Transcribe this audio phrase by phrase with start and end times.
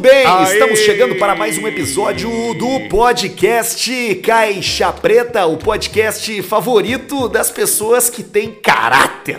[0.00, 0.54] Bem, Aê!
[0.54, 8.08] estamos chegando para mais um episódio do podcast Caixa Preta, o podcast favorito das pessoas
[8.08, 9.38] que têm caráter,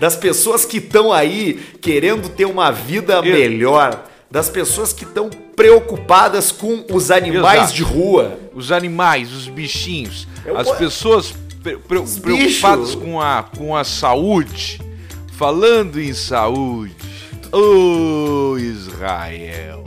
[0.00, 6.50] das pessoas que estão aí querendo ter uma vida melhor, das pessoas que estão preocupadas
[6.50, 7.74] com os animais Exato.
[7.74, 8.38] de rua.
[8.54, 10.56] Os animais, os bichinhos, Eu...
[10.56, 14.80] as pessoas pre pre preocupadas com a, com a saúde.
[15.36, 16.94] Falando em saúde,
[17.54, 19.84] Ô oh, Israel.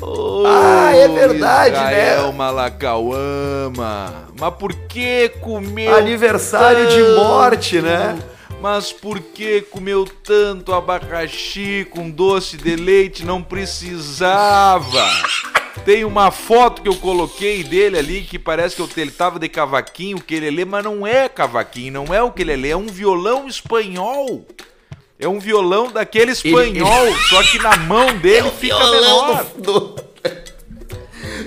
[0.00, 2.12] Oh, ah, é verdade, Israel né?
[2.12, 4.28] Israel Malacauama.
[4.38, 6.94] Mas por que comeu Aniversário tanto?
[6.94, 8.16] de morte, né?
[8.62, 13.24] Mas por que comeu tanto abacaxi com doce de leite?
[13.24, 15.04] Não precisava.
[15.84, 20.20] Tem uma foto que eu coloquei dele ali que parece que ele tava de cavaquinho,
[20.20, 22.86] que ele lê, mas não é cavaquinho, não é o que ele lê, é um
[22.86, 24.46] violão espanhol.
[25.18, 29.46] É um violão daquele espanhol, ele, só que na mão dele é fica menor.
[29.56, 30.06] Do, do...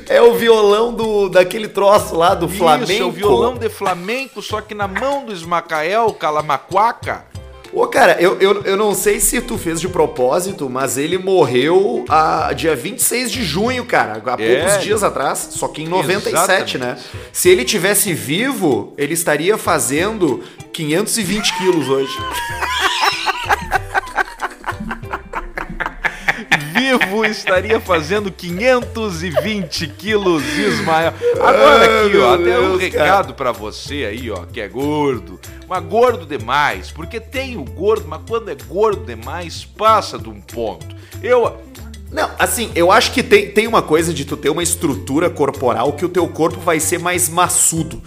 [0.07, 2.91] É o violão do daquele troço lá do Isso, flamenco.
[2.91, 7.25] é o violão de flamenco, só que na mão do Ismacael Calamacuaca.
[7.71, 12.03] Ô, cara, eu, eu, eu não sei se tu fez de propósito, mas ele morreu
[12.09, 14.21] a, dia 26 de junho, cara.
[14.25, 14.63] Há é.
[14.63, 16.77] poucos dias atrás, só que em 97, Exatamente.
[16.79, 16.97] né?
[17.31, 22.17] Se ele tivesse vivo, ele estaria fazendo 520 quilos hoje.
[26.97, 31.13] vivo estaria fazendo 520 quilos, Ismael.
[31.35, 35.39] Agora aqui, ó, até um recado para você aí, ó, que é gordo.
[35.67, 40.41] Mas gordo demais, porque tem o gordo, mas quando é gordo demais, passa de um
[40.41, 40.95] ponto.
[41.21, 41.57] Eu,
[42.11, 45.93] não, assim, eu acho que tem, tem uma coisa de tu ter uma estrutura corporal
[45.93, 48.01] que o teu corpo vai ser mais maçudo.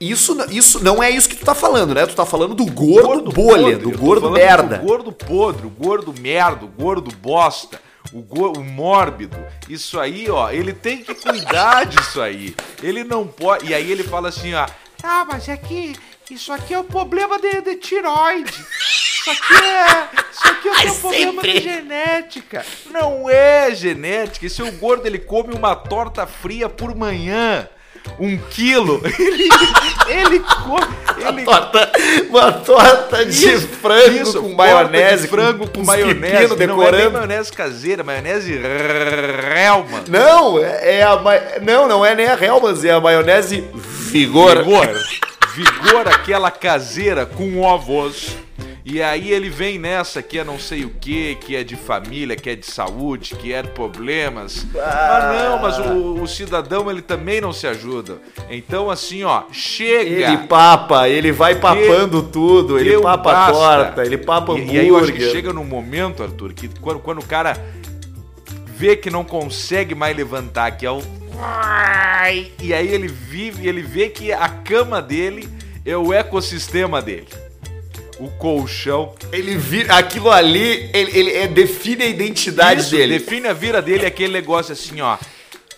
[0.00, 2.04] Isso, isso não é isso que tu tá falando, né?
[2.04, 4.78] Tu tá falando do gordo, gordo bolha, podre, do gordo merda.
[4.78, 7.80] Do gordo podre, o gordo merda, o gordo bosta
[8.12, 9.36] o, go, o mórbido,
[9.68, 12.54] isso aí, ó, ele tem que cuidar disso aí.
[12.82, 13.66] Ele não pode.
[13.66, 14.66] E aí ele fala assim, ó.
[15.02, 15.94] Ah, mas é que
[16.30, 18.52] isso aqui é o problema de, de tiroide.
[18.52, 20.08] Isso aqui é.
[20.30, 22.66] Isso aqui é o problema de genética.
[22.90, 24.46] Não é genética.
[24.46, 27.68] Esse é o gordo, ele come uma torta fria por manhã
[28.18, 29.00] um quilo.
[29.16, 29.48] Ele,
[30.08, 30.86] ele come.
[31.16, 31.42] Ele...
[31.42, 31.92] Uma, torta,
[32.28, 35.28] uma torta de isso, frango isso, com maionese.
[35.28, 36.66] frango com, com maionese.
[36.66, 40.04] Não é nem maionese caseira, maionese Helma.
[40.08, 41.18] Não, é a.
[41.62, 44.58] Não, não é nem a Helmas, é a maionese Vigor.
[44.58, 44.88] Vigor.
[45.54, 48.36] Vigor, aquela caseira com ovos.
[48.84, 52.34] E aí ele vem nessa que é não sei o que, que é de família,
[52.34, 54.66] que é de saúde, que é de problemas.
[54.76, 58.18] Ah, ah não, mas o, o, cidadão ele também não se ajuda.
[58.50, 60.32] Então assim, ó, chega.
[60.32, 63.52] Ele papa, ele vai papando ele, tudo, ele papa basta.
[63.52, 64.74] torta, ele papa e, hambúrguer.
[64.74, 67.56] E aí eu acho que chega num momento, Arthur, que quando, quando o cara
[68.66, 71.00] vê que não consegue mais levantar, que é o
[72.60, 75.48] e aí ele vive, ele vê que a cama dele
[75.84, 77.28] é o ecossistema dele
[78.18, 79.14] o colchão.
[79.32, 79.96] Ele vira.
[79.96, 83.18] Aquilo ali, ele, ele é, define a identidade Isso, dele.
[83.18, 85.18] Define a vida dele aquele negócio assim, ó.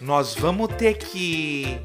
[0.00, 1.78] Nós vamos ter que.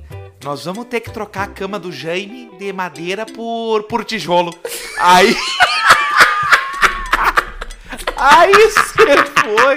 [0.43, 4.53] Nós vamos ter que trocar a cama do Jaime de madeira por, por tijolo.
[4.97, 5.35] Aí.
[8.17, 9.75] Aí você foi,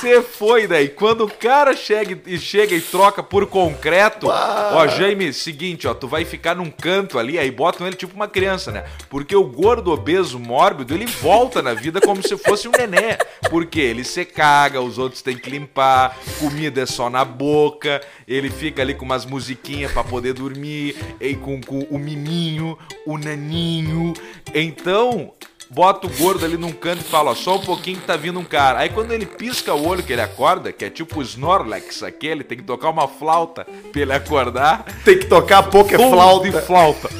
[0.00, 0.88] você foi daí.
[0.88, 6.06] Quando o cara chega e chega e troca por concreto, ó, Jaime, seguinte, ó, tu
[6.06, 8.84] vai ficar num canto ali, aí botam ele tipo uma criança, né?
[9.08, 13.16] Porque o gordo obeso mórbido, ele volta na vida como se fosse um nenê.
[13.50, 18.50] Porque ele se caga, os outros têm que limpar, comida é só na boca, ele
[18.50, 24.12] fica ali com umas musiquinhas para poder dormir, e com, com o miminho, o naninho.
[24.54, 25.32] Então,
[25.70, 28.38] bota o gordo ali num canto e fala, ó, só um pouquinho que tá vindo
[28.38, 28.80] um cara.
[28.80, 32.44] Aí quando ele pisca o olho que ele acorda, que é tipo o Snorlax aquele,
[32.44, 34.84] tem que tocar uma flauta pra ele acordar.
[35.04, 36.50] Tem que tocar pouco é flauta.
[36.50, 37.10] de flauta.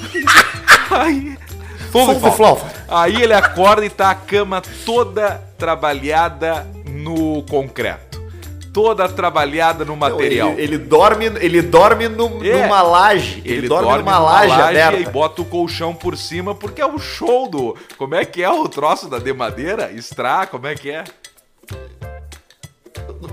[0.91, 1.39] Aí...
[1.95, 2.85] De flauta.
[2.89, 8.14] Aí ele acorda e tá a cama toda trabalhada no concreto
[8.75, 10.49] toda trabalhada no material.
[10.49, 13.41] Não, ele, ele, dorme, ele dorme no, é, numa laje.
[13.45, 15.09] Ele, ele dorme, dorme, numa, numa laje, laje aberta.
[15.09, 17.77] e bota o colchão por cima, porque é o show do.
[17.97, 19.93] Como é que é o troço da demadeira?
[19.95, 21.05] Extra, como é que é?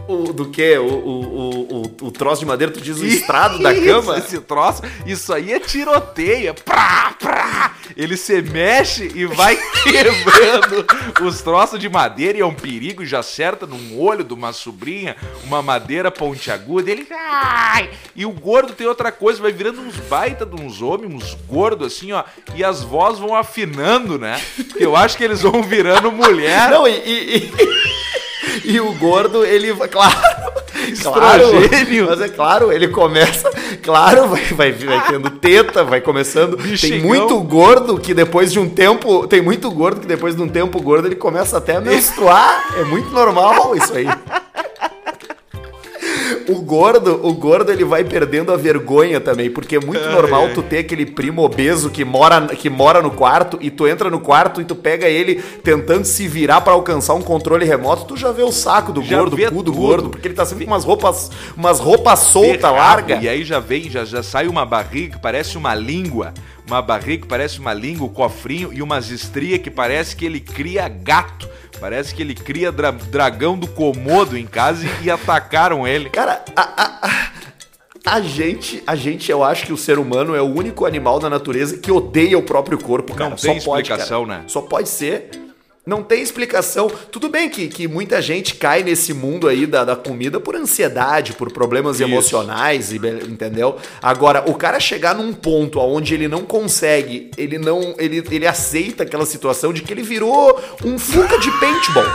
[0.07, 0.77] O, do que?
[0.77, 4.17] O, o, o, o, troço de madeira, tu diz o estrado da cama?
[4.17, 6.49] Esse troço, isso aí é tiroteio.
[6.49, 7.75] É prá, prá.
[7.95, 10.85] Ele se mexe e vai quebrando
[11.21, 15.15] os troços de madeira e é um perigo, já acerta num olho de uma sobrinha,
[15.43, 16.91] uma madeira pontiaguda.
[16.91, 17.07] Ele.
[17.11, 17.89] Ai!
[18.15, 21.87] E o gordo tem outra coisa, vai virando uns baita de uns homens, uns gordos
[21.87, 22.23] assim, ó.
[22.55, 24.41] E as vozes vão afinando, né?
[24.75, 26.69] Eu acho que eles vão virando mulher.
[26.69, 26.91] Não, e...
[26.91, 27.81] e, e...
[28.63, 30.15] E o gordo, ele, claro,
[30.88, 32.05] Estrogênio.
[32.05, 33.49] claro, mas é claro, ele começa,
[33.81, 36.57] claro, vai, vai, vai tendo teta, vai começando.
[36.57, 37.07] Tem Bexigão.
[37.07, 40.81] muito gordo que depois de um tempo, tem muito gordo que depois de um tempo
[40.81, 42.75] gordo ele começa até a menstruar.
[42.77, 44.07] É muito normal isso aí.
[46.48, 50.45] O gordo, o gordo ele vai perdendo a vergonha também, porque é muito Ai, normal
[50.45, 50.54] ai.
[50.54, 54.19] tu ter aquele primo obeso que mora, que mora no quarto e tu entra no
[54.19, 58.31] quarto e tu pega ele tentando se virar pra alcançar um controle remoto, tu já
[58.31, 59.72] vê o saco do Já gordo, o cu do tudo.
[59.74, 63.16] gordo, porque ele tá sempre com umas roupas, umas roupas soltas, Ferrado, larga.
[63.22, 66.33] E aí já vem, já, já sai uma barriga que parece uma língua.
[66.68, 70.39] Uma barriga que parece uma língua, o cofrinho e umas estrias que parece que ele
[70.39, 71.50] cria gato.
[71.79, 76.09] Parece que ele cria dra- dragão do Komodo em casa e, e atacaram ele.
[76.09, 77.09] Cara, a, a,
[78.06, 81.29] a- gente, a gente, eu acho que o ser humano é o único animal da
[81.29, 83.31] natureza que odeia o próprio corpo, cara.
[83.31, 84.39] Não tem Só pode, explicação, cara.
[84.39, 84.44] né?
[84.47, 85.29] Só pode ser.
[85.83, 86.92] Não tem explicação.
[87.12, 91.33] Tudo bem que, que muita gente cai nesse mundo aí da, da comida por ansiedade,
[91.33, 92.04] por problemas Isso.
[92.04, 92.98] emocionais, e
[93.28, 93.78] entendeu?
[94.00, 97.95] Agora, o cara chegar num ponto onde ele não consegue, ele não.
[97.98, 102.06] Ele, ele aceita aquela situação de que ele virou um fuca de paintball.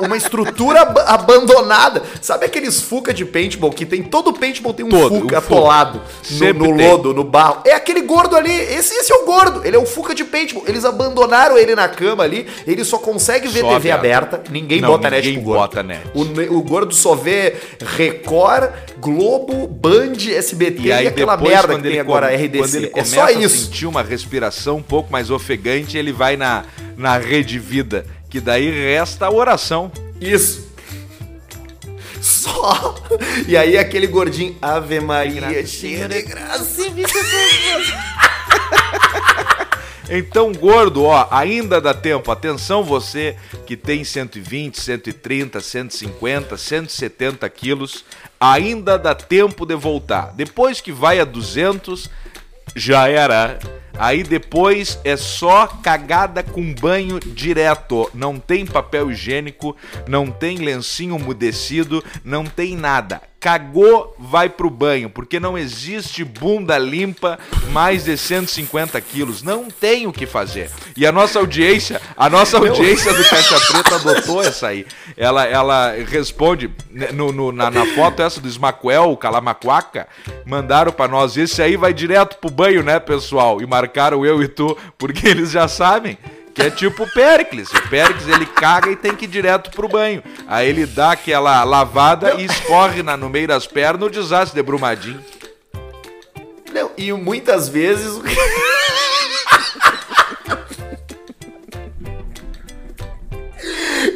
[0.00, 2.02] Um- uma estrutura ab- abandonada.
[2.20, 4.02] Sabe aqueles fuca de paintball que tem.
[4.02, 7.62] Todo paintball tem um Todo, fuca um atolado no, no lodo, no barro.
[7.64, 8.50] É aquele gordo ali.
[8.52, 9.64] Esse, esse é o gordo.
[9.64, 10.64] Ele é o fuca de paintball.
[10.66, 12.46] Eles abandonaram ele na cama ali.
[12.66, 14.34] Ele só consegue ver Só TV aberto.
[14.34, 14.52] aberta.
[14.52, 15.60] Ninguém Não, bota net ninguém pro gordo.
[15.60, 16.02] bota net.
[16.14, 17.54] O, o gordo só vê
[17.96, 22.58] Record, Globo, Band, SBT e, E aí aquela depois, merda que tem agora RDC.
[22.58, 23.64] quando ele é começa só a isso.
[23.66, 26.64] sentir uma respiração um pouco mais ofegante, ele vai na,
[26.96, 29.90] na rede vida, que daí resta a oração.
[30.20, 30.66] Isso.
[32.20, 32.94] Só.
[33.46, 36.82] E aí aquele gordinho, Ave Maria, cheia de graça.
[40.08, 42.30] Então, gordo, ó, ainda dá tempo.
[42.30, 43.36] Atenção você
[43.66, 48.04] que tem 120, 130, 150, 170 quilos,
[48.38, 50.32] ainda dá tempo de voltar.
[50.34, 52.08] Depois que vai a 200,
[52.74, 53.58] já era.
[53.98, 58.10] Aí depois é só cagada com banho direto.
[58.14, 59.76] Não tem papel higiênico,
[60.08, 63.20] não tem lencinho umedecido, não tem nada.
[63.38, 67.38] Cagou, vai pro banho, porque não existe bunda limpa
[67.70, 69.40] mais de 150 quilos.
[69.42, 70.68] Não tem o que fazer.
[70.96, 74.84] E a nossa audiência, a nossa audiência do Caixa Preta adotou essa aí.
[75.16, 80.08] Ela, ela responde né, no, no- na, na foto essa do Smacuel, o Calamacuaca,
[80.44, 81.36] mandaram pra nós.
[81.36, 83.60] Esse aí vai direto pro banho, né, pessoal?
[83.60, 83.85] E marcaram
[84.24, 86.18] eu e tu, porque eles já sabem.
[86.54, 87.70] Que é tipo o Péricles.
[87.70, 90.22] O Péricles ele caga e tem que ir direto pro banho.
[90.48, 94.62] Aí ele dá aquela lavada e escorre na, no meio das pernas o desastre de
[94.62, 95.22] Brumadinho.
[96.72, 98.18] Não, e muitas vezes.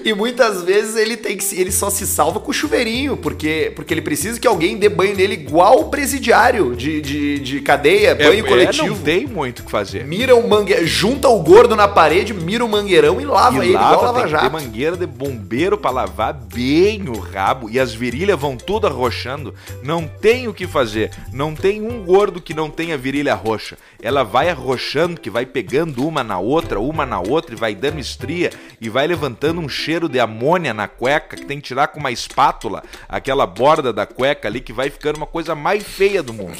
[0.04, 3.92] E muitas vezes ele tem que ele só se salva com o chuveirinho, porque, porque
[3.94, 8.44] ele precisa que alguém dê banho nele igual o presidiário de, de, de cadeia, banho
[8.44, 8.88] é, coletivo.
[8.88, 10.04] não tem muito o que fazer.
[10.04, 10.86] Mira o mangue...
[10.86, 14.20] junta o gordo na parede, mira o mangueirão e lava E ele igual lava, lava
[14.20, 14.52] tem jato.
[14.52, 19.54] mangueira de bombeiro pra lavar bem o rabo e as virilhas vão tudo arrochando.
[19.82, 21.10] Não tem o que fazer.
[21.32, 23.76] Não tem um gordo que não tenha virilha roxa.
[24.02, 27.98] Ela vai arrochando, que vai pegando uma na outra, uma na outra e vai dando
[27.98, 31.98] estria e vai levantando um cheiro de amônia na cueca que tem que tirar com
[32.00, 36.32] uma espátula aquela borda da cueca ali que vai ficando uma coisa mais feia do
[36.32, 36.56] mundo.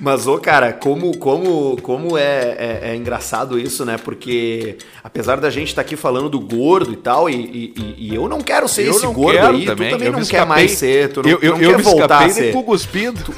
[0.00, 3.96] Mas, ô, cara, como, como, como é, é, é engraçado isso, né?
[3.96, 8.28] Porque apesar da gente estar aqui falando do gordo e tal, e, e- e- eu
[8.28, 11.12] não quero ser Eu esse gordo aí, também, tu também eu não quer mais ser,
[11.12, 12.64] tu não, eu eu, não eu quer voltar a escapei de ser.
[12.64, 13.34] cuspindo.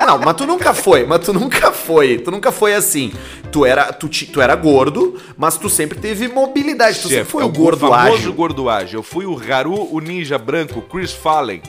[0.00, 3.12] Não, mas tu nunca foi, mas tu nunca foi, tu nunca foi assim.
[3.52, 7.46] Tu era, tu, tu era gordo, mas tu sempre teve mobilidade, tu sempre foi é
[7.46, 8.32] o gordo famoso ágil.
[8.32, 8.98] gordo ágil.
[9.00, 11.60] Eu fui o Haru, o ninja branco, o Chris Fallen.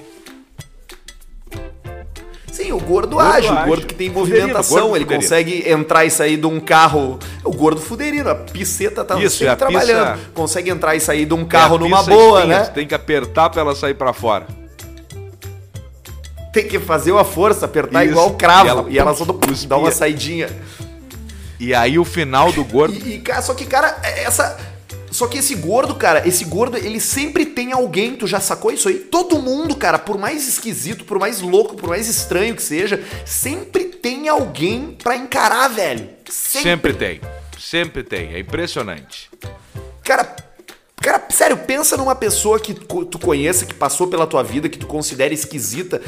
[2.51, 3.67] Sim, o gordo, Gordo ágil, o ágil.
[3.67, 5.23] gordo que tem Fuderino, movimentação, gordo ele fuderino.
[5.23, 7.17] consegue entrar e sair de um carro.
[7.43, 10.13] O gordo fuderino, a pisceta tá Isso, sempre é trabalhando.
[10.17, 12.65] pista- Consegue entrar e sair de um carro É numa boa, espinha, né?
[12.65, 14.45] Tem que apertar pra ela sair pra fora.
[16.51, 18.13] Tem que fazer uma força, apertar Isso.
[18.13, 18.89] igual cravo.
[18.89, 20.49] E E ela, ela, só dá- uma saidinha.
[21.59, 22.93] E aí o final do gordo.
[22.95, 24.57] E, e, cara, só que, cara, é- essa.
[25.11, 28.87] Só que esse gordo, cara, esse gordo, ele sempre tem alguém, tu já sacou isso
[28.87, 28.99] aí?
[28.99, 33.85] Todo mundo, cara, por mais esquisito, por mais louco, por mais estranho que seja, sempre
[33.85, 36.07] tem alguém pra encarar, velho.
[36.29, 37.19] Sempre tem.
[37.59, 38.35] Sempre tem.
[38.35, 39.29] É impressionante.
[40.03, 40.35] Cara,
[41.29, 45.33] sério, pensa numa pessoa que tu conheça, que passou pela tua vida, que tu considera
[45.33, 46.01] esquisita.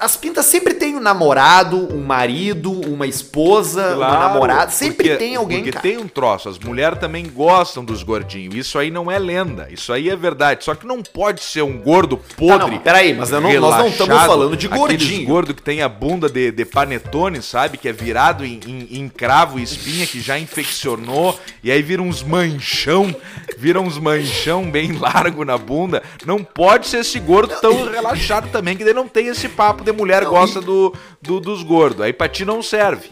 [0.00, 4.72] As pintas sempre tem um namorado, um marido, uma esposa, uma namorada.
[4.72, 5.82] Sempre porque, tem alguém, Porque cara.
[5.84, 6.48] tem um troço.
[6.48, 8.56] As mulheres também gostam dos gordinhos.
[8.56, 9.68] Isso aí não é lenda.
[9.70, 10.64] Isso aí é verdade.
[10.64, 12.58] Só que não pode ser um gordo podre.
[12.58, 15.24] Tá, não, peraí, mas não- nós não estamos relaxado, falando de gordinho.
[15.28, 17.78] gordo que tem a bunda de, de panetone, sabe?
[17.78, 21.38] Que é virado em, em- em cravo e espinha, que já infeccionou.
[21.62, 23.14] E aí vira uns manchão.
[23.56, 26.02] Vira uns manchão bem largo na bunda.
[26.26, 29.92] Não pode ser esse gordo tão relaxado também, que daí não tem esse papo de
[29.92, 32.00] mulher Não, gosta do, do- dos gordos.
[32.02, 33.10] Aí pra ti não serve.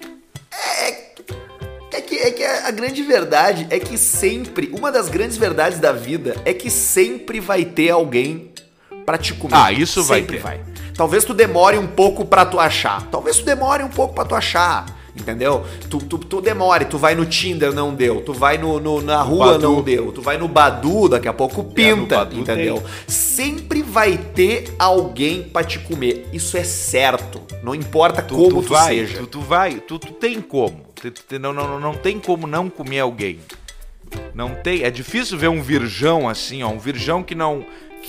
[1.93, 5.79] É que, é que a, a grande verdade é que sempre, uma das grandes verdades
[5.79, 8.53] da vida é que sempre vai ter alguém
[9.05, 9.55] pra te comer.
[9.57, 10.43] Ah, isso vai sempre ter.
[10.43, 10.61] vai.
[10.97, 13.03] Talvez tu demore um pouco pra tu achar.
[13.11, 14.87] Talvez tu demore um pouco pra tu achar.
[15.19, 15.65] Entendeu?
[15.89, 18.21] Tu, tu, tu demore, tu vai no Tinder, não deu.
[18.21, 19.63] Tu vai no, no- na rua, Badu.
[19.63, 20.13] não deu.
[20.13, 22.83] Tu vai no Badu, daqui a pouco pinta, Badu entendeu?
[23.09, 26.27] Sempre vai ter alguém pra te comer.
[26.33, 27.41] Isso é certo.
[27.63, 29.27] Não importa Tu, como tu vai, seja.
[29.27, 30.85] Tu, vai, tu, tu tem como.
[31.41, 33.39] Não, não- não tem como não comer alguém.
[34.35, 34.83] Não tem.
[34.83, 36.69] É difícil ver um virgão assim, ó.
[36.69, 37.65] Um virgão que não.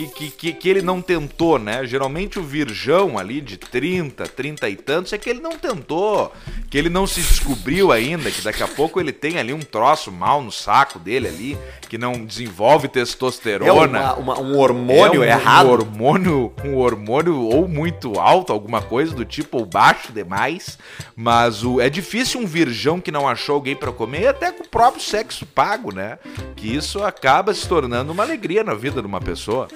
[0.06, 1.84] Que, que, que, ele não tentou, né?
[1.88, 6.32] Geralmente o virgão ali de 30, 30 e tantos é que ele não tentou.
[6.70, 10.12] Que ele não se descobriu ainda, que daqui a pouco ele tem ali um troço
[10.12, 11.58] mal no saco dele ali,
[11.90, 14.14] que não desenvolve É testosterona.
[14.14, 15.66] uma- uma- um hormônio É um, errado.
[15.68, 20.78] Um hormônio, um hormônio ou muito alto, alguma coisa do tipo, ou baixo demais.
[21.16, 24.64] Mas o, é difícil um virgão que não achou alguém pra comer, e até com
[24.64, 26.20] o próprio sexo pago, né?
[26.56, 29.68] Que isso acaba se tornando uma alegria na vida de uma pessoa.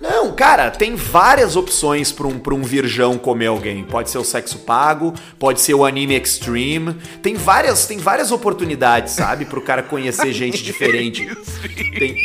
[0.00, 3.84] Não, cara, tem várias opções pra um, pra um virgão comer alguém.
[3.84, 6.94] Pode ser o sexo pago, pode ser o anime extreme.
[7.22, 9.44] Tem várias, tem várias oportunidades, sabe?
[9.44, 11.28] Pro cara conhecer gente diferente.
[11.98, 12.16] Tem...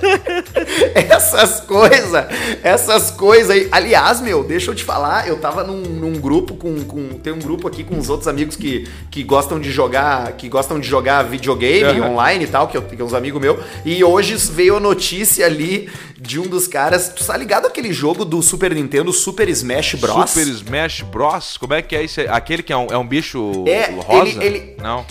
[0.94, 2.26] essas coisas,
[2.62, 3.68] essas coisas aí.
[3.70, 7.08] Aliás, meu, deixa eu te falar, eu tava num, num grupo com, com.
[7.18, 10.32] Tem um grupo aqui com os outros amigos que, que gostam de jogar.
[10.32, 12.10] Que gostam de jogar videogame Aham.
[12.12, 13.58] online e tal, que, eu, que é uns amigos meus.
[13.84, 15.88] E hoje veio a notícia ali
[16.18, 17.08] de um dos caras.
[17.08, 20.30] Tu tá ligado aquele jogo do Super Nintendo, Super Smash Bros?
[20.30, 21.56] Super Smash Bros.
[21.56, 22.20] Como é que é esse?
[22.22, 24.28] Aquele que é um, é um bicho É, rosa?
[24.28, 25.04] ele- ele- Não.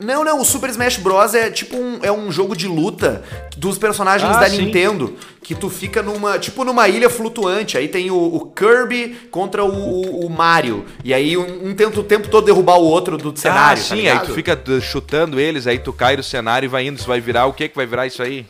[0.00, 1.34] Não, não, o Super Smash Bros.
[1.34, 3.24] é tipo um, é um jogo de luta
[3.56, 4.66] dos personagens Ah, da sim.
[4.66, 5.16] Nintendo.
[5.42, 6.38] Que tu fica numa.
[6.38, 7.76] Tipo numa ilha flutuante.
[7.76, 10.84] Aí tem o, o Kirby contra o, o- o Mario.
[11.02, 13.82] E aí um, um tenta o tempo todo derrubar o outro do cenário.
[13.82, 14.26] ah, tá sim, aí ligado?
[14.26, 16.96] tu fica uh, chutando eles, aí tu cai no cenário e vai indo.
[16.98, 18.46] Isso vai virar o que que vai virar isso aí?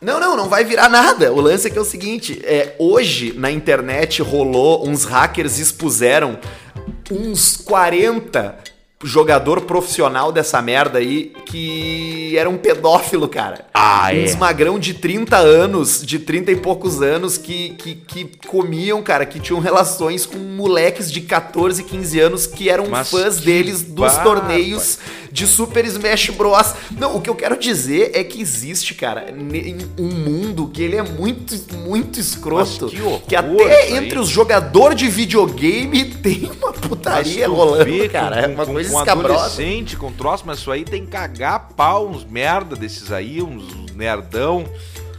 [0.00, 1.32] Não, não, não vai virar nada.
[1.32, 6.38] O lance é que é o seguinte: é, hoje na internet rolou, uns hackers expuseram
[7.10, 8.58] uns 40
[9.02, 13.66] jogador profissional dessa merda aí que era um pedófilo, cara.
[13.74, 14.24] Ah, é?
[14.24, 19.26] Uns magrão de 30 anos, de 30 e poucos anos, que, que, que comiam, cara,
[19.26, 23.82] que tinham relações com moleques de 14, 15 anos que eram Mas fãs que deles
[23.82, 24.22] dos barba.
[24.22, 24.98] torneios
[25.30, 26.74] de Super Smash Bros.
[26.96, 29.26] Não, o que eu quero dizer é que existe, cara,
[29.98, 32.84] um mundo que ele é muito, muito escroto.
[32.84, 38.08] Mas que horror que até entre os jogadores de videogame tem uma putaria rolando, vê
[38.08, 38.40] cara.
[38.40, 39.34] é uma coisa escabrosa.
[39.34, 43.92] adolescente, com troço, mas isso aí tem que cagar pau, uns merda desses aí, uns
[43.94, 44.64] nerdão.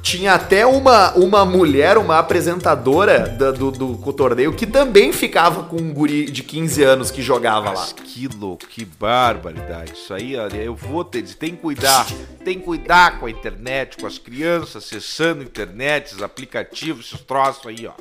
[0.01, 5.77] Tinha até uma, uma mulher, uma apresentadora da- do, do, torneio, que também ficava com
[5.77, 7.79] um guri de 15 anos que jogava lá.
[7.79, 9.93] Mas que louco, que barbaridade.
[9.93, 12.05] Isso aí, olha, eu vou ter tem que cuidar.
[12.43, 17.65] Tem que cuidar com a internet, com as crianças acessando internet, os aplicativos, esses troços
[17.65, 17.93] aí, ó.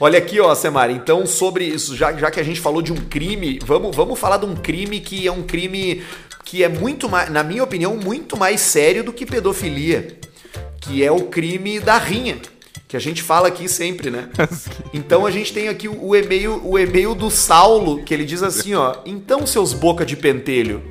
[0.00, 0.90] Olha aqui, ó, Semar.
[0.90, 4.36] Então, sobre isso, já, já que a gente falou de um crime, vamos, vamos falar
[4.36, 6.02] de um crime que é um crime
[6.44, 10.18] que é muito mais, na minha opinião, muito mais sério do que pedofilia.
[10.80, 12.38] Que é o crime da rinha.
[12.86, 14.28] Que a gente fala aqui sempre, né?
[14.94, 18.42] Então a gente tem aqui o o e-mail, o e-mail do Saulo, que ele diz
[18.42, 20.82] assim, ó: "Então seus boca de pentelho,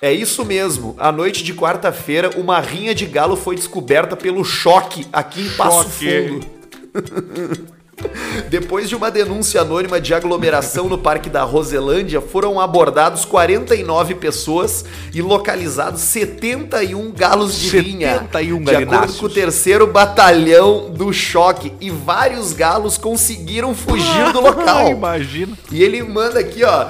[0.00, 0.94] é isso mesmo.
[0.98, 5.90] À noite de quarta-feira, uma rinha de galo foi descoberta pelo choque aqui em Passo
[5.90, 6.28] Choque.
[6.28, 7.66] Fundo.
[8.48, 14.84] Depois de uma denúncia anônima de aglomeração no Parque da Roselândia, foram abordados 49 pessoas
[15.14, 18.64] e localizados 71 galos de 71 rinha.
[18.64, 21.72] De acordo com o terceiro batalhão do choque.
[21.80, 24.88] E vários galos conseguiram fugir do local.
[24.88, 25.56] Imagina.
[25.70, 26.88] E ele manda aqui, ó.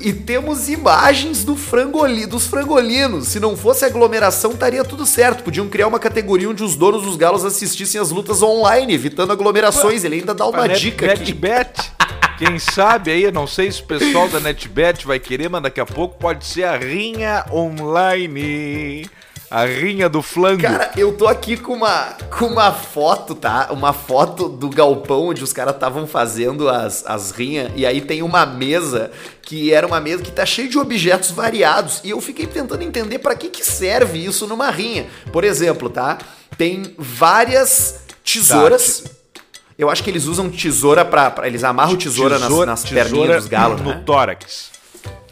[0.00, 3.28] E temos imagens do frangoli, dos frangolinos.
[3.28, 5.42] Se não fosse aglomeração, estaria tudo certo.
[5.42, 10.04] Podiam criar uma categoria onde os donos dos galos assistissem as lutas online, evitando aglomerações.
[10.04, 11.18] Ele ainda dá uma Net- dica aqui.
[11.32, 11.92] NetBet.
[12.38, 15.80] Quem sabe aí, eu não sei se o pessoal da NetBet vai querer, mas daqui
[15.80, 19.10] a pouco pode ser a rinha online.
[19.50, 20.62] A rinha do flango.
[20.62, 23.68] Cara, eu tô aqui com uma, com uma foto, tá?
[23.70, 27.72] Uma foto do galpão onde os caras estavam fazendo as, as rinhas.
[27.74, 32.02] E aí tem uma mesa que era uma mesa que tá cheia de objetos variados.
[32.04, 35.06] E eu fiquei tentando entender para que, que serve isso numa rinha.
[35.32, 36.18] Por exemplo, tá?
[36.58, 39.04] Tem várias tesouras.
[39.32, 39.40] Tá,
[39.78, 41.30] eu acho que eles usam tesoura pra.
[41.30, 43.80] pra eles amarram tesoura, nas, nas perninhas dos galos.
[43.80, 44.02] No né?
[44.04, 44.77] tórax.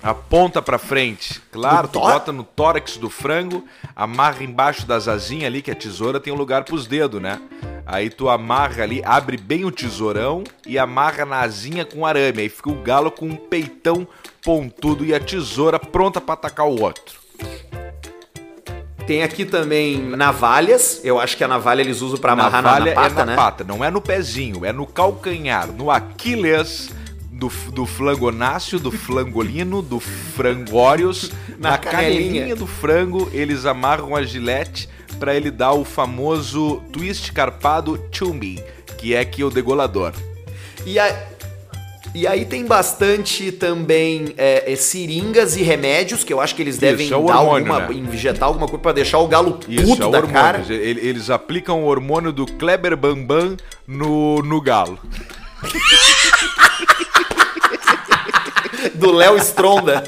[0.06, 1.40] A ponta pra frente.
[1.50, 6.20] Claro, tu bota no tórax do frango, amarra embaixo das asinhas ali, que a tesoura
[6.20, 7.40] tem um lugar pros dedos, né?
[7.84, 12.42] Aí tu amarra ali, abre bem o tesourão e amarra na asinha com arame.
[12.42, 14.06] Aí fica o galo com um peitão
[14.44, 17.18] pontudo e a tesoura pronta pra atacar o outro.
[19.08, 21.00] Tem aqui também navalhas.
[21.04, 23.24] Eu acho que a navalha eles usam pra amarrar na- Navalha na, pata, é na
[23.24, 23.36] né?
[23.36, 26.90] pata, não é no pezinho, é no calcanhar, no Aquiles
[27.38, 32.20] do, do flangonáceo, do flangolino, do frangórios, Na na, canelinha.
[32.30, 34.88] canelinha do frango, eles amarram a gilete
[35.18, 38.62] pra ele dar o famoso twist carpado chumbi,
[38.98, 40.12] que é que o degolador.
[40.84, 41.26] E, a-
[42.14, 46.78] e aí tem bastante também é, é, seringas e remédios, que eu acho que eles
[46.78, 47.94] devem é hormônio, alguma, né?
[47.94, 50.34] injetar alguma coisa pra deixar o galo Isso, puto é o da hormônio.
[50.42, 50.64] cara.
[50.68, 54.98] Ele- Eles aplicam o hormônio do Kleber Bambam no, no galo.
[58.94, 60.02] do Léo Stronda.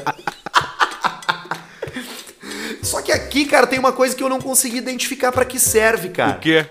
[2.81, 6.09] Só que aqui, cara, tem uma coisa que eu não consegui identificar pra que serve,
[6.09, 6.37] cara.
[6.37, 6.65] O quê?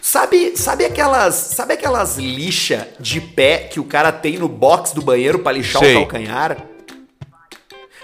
[0.00, 5.02] Sabe, sabe aquelas, sabe aquelas lixa de pé que o cara tem no box do
[5.02, 5.96] banheiro pra lixar Sei.
[5.96, 6.56] o calcanhar?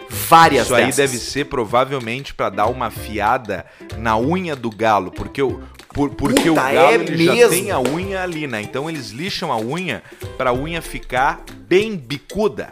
[0.09, 0.97] Várias Isso aí dessas.
[0.97, 3.65] deve ser provavelmente pra dar uma fiada
[3.97, 5.61] na unha do galo, porque o
[5.93, 8.61] por- porque o Puta, galo é ele já tem a unha ali, né?
[8.61, 10.03] Então eles lixam a unha
[10.37, 12.71] pra unha ficar bem bicuda.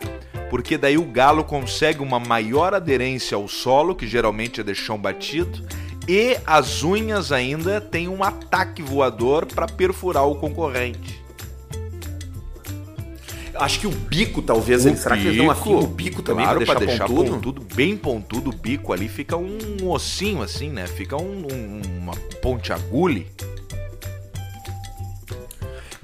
[0.54, 4.96] Porque daí o galo consegue uma maior aderência ao solo, que geralmente é de chão
[4.96, 5.66] batido,
[6.06, 11.20] e as unhas ainda têm um ataque voador pra perfurar o concorrente.
[13.56, 14.84] Acho que o bico, talvez.
[14.84, 17.30] O eles, será que eles não afiam o bico também claro, pra deixar, pontudo?
[17.32, 20.86] pontudo, bem pontudo o bico ali, fica um ossinho assim, né?
[20.86, 23.26] Fica um, um- uma ponte agulha.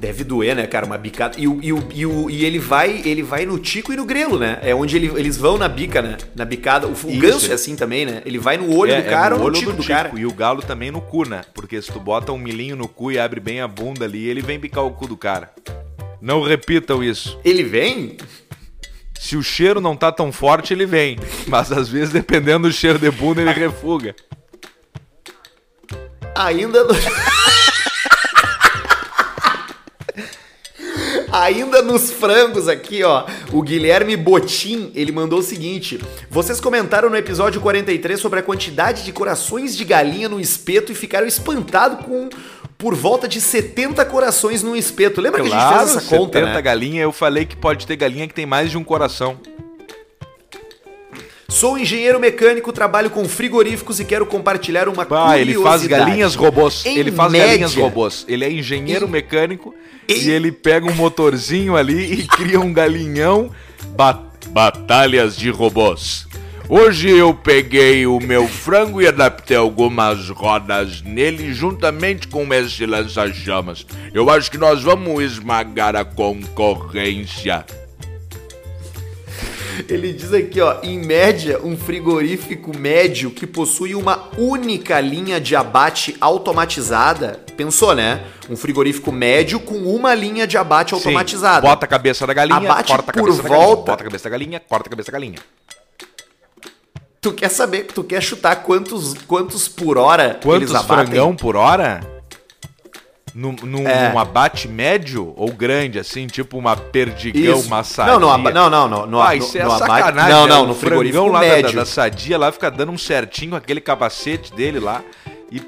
[0.01, 0.87] Deve doer, né, cara?
[0.87, 1.39] Uma bicada.
[1.39, 4.07] E, o, e, o, e, o- e ele vai ele vai no tico e no
[4.07, 4.59] grelo, né?
[4.63, 6.17] É onde ele- eles vão na bica, né?
[6.35, 6.87] Na bicada.
[6.89, 8.23] O, o ganso é assim também, né?
[8.25, 9.93] Ele vai no olho É, do cara é no ou no tico do do tico.
[9.95, 10.11] cara.
[10.19, 11.43] E o galo também no cu, né?
[11.53, 14.41] Porque se tu bota um milhinho no cu e abre bem a bunda ali, ele
[14.41, 15.53] vem bicar o cu do cara.
[16.19, 17.39] Não repitam isso.
[17.45, 18.17] Ele vem?
[19.19, 21.19] Se o cheiro não tá tão forte, ele vem.
[21.47, 24.15] Mas às vezes, dependendo do cheiro de bunda, ele refuga.
[26.35, 26.95] Ainda no...
[31.33, 37.17] Ainda nos frangos aqui, ó, o Guilherme Botim, ele mandou o seguinte: Vocês comentaram no
[37.17, 42.29] episódio 43 sobre a quantidade de corações de galinha no espeto e ficaram espantados com
[42.77, 45.21] por volta de 70 corações no espeto.
[45.21, 46.63] Lembra que a gente Claro, fez essa conta, 70 né?
[46.63, 49.39] galinha, eu falei que pode ter galinha que tem mais de um coração.
[51.51, 56.05] Sou engenheiro mecânico, trabalho com frigoríficos e quero compartilhar uma Ah, ele faz curiosidade.
[56.05, 56.87] galinhas robôs.
[56.87, 58.25] Em ele faz média- galinhas robôs.
[58.29, 59.75] Ele é engenheiro Em- mecânico
[60.09, 63.51] em- e ele pega um motorzinho ali e cria um galinhão.
[63.97, 66.27] Ba- batalhas de robôs.
[66.69, 73.85] Hoje eu peguei o meu frango e adaptei algumas rodas nele juntamente com esse lança-chamas.
[74.15, 77.67] Eu acho que nós vamos esmagar a concorrência.
[79.89, 85.55] Ele diz aqui, ó, em média, um frigorífico médio que possui uma única linha de
[85.57, 87.41] abate automatizada.
[87.57, 88.25] Pensou, né?
[88.49, 91.61] Um frigorífico médio com uma linha de abate automatizada.
[91.63, 93.91] Sim, bota a cabeça da galinha, Abate corta a por cabeça galinha, volta.
[93.93, 95.39] bota a cabeça da galinha, corta a cabeça da galinha.
[97.21, 101.07] Tu quer saber, tu quer chutar quantos, quantos por hora Quantos eles abatem?
[101.07, 102.01] frangão por hora?
[103.35, 104.11] Num, num, É.
[104.13, 107.67] num abate médio ou grande, assim, tipo uma perdigão, Isso.
[107.69, 108.13] uma sadia?
[108.15, 110.33] Não, no aba- não, não, no, no, ah, no- isso é no abate- sacanagem.
[110.33, 110.53] Não, né?
[110.55, 111.73] não, O no frigorífico lá da- médio.
[111.73, 115.03] Da, da sadia lá fica dando um certinho aquele capacete dele lá.
[115.53, 115.61] E,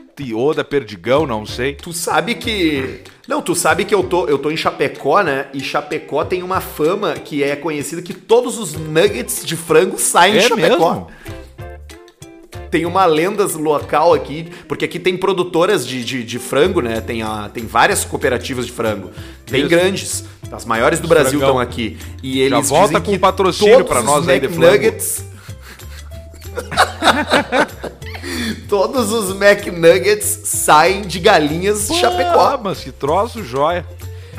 [0.54, 1.74] da perdigão, não sei.
[1.74, 3.00] Tu sabe que.
[3.26, 5.46] Não, tu sabe que eu tô, eu tô em Chapecó, né?
[5.52, 10.34] E Chapecó tem uma fama que é conhecida que todos os nuggets de frango saem
[10.34, 10.90] de É Chapecó.
[10.94, 11.06] mesmo?
[12.70, 17.00] Tem uma lenda local aqui, porque aqui tem produtoras de, de, de frango, né?
[17.00, 19.10] Tem, a, tem várias cooperativas de frango,
[19.50, 19.70] bem Isso.
[19.70, 20.24] grandes.
[20.50, 21.96] As maiores do Brasil estão aqui.
[22.22, 24.46] E eles volta dizem com patrocínio os nós aí de.
[24.46, 25.24] McNuggets-
[28.68, 32.58] Todos os McNuggets saem de galinhas de Ah, Chapecó.
[32.62, 33.84] mas que troço, joia.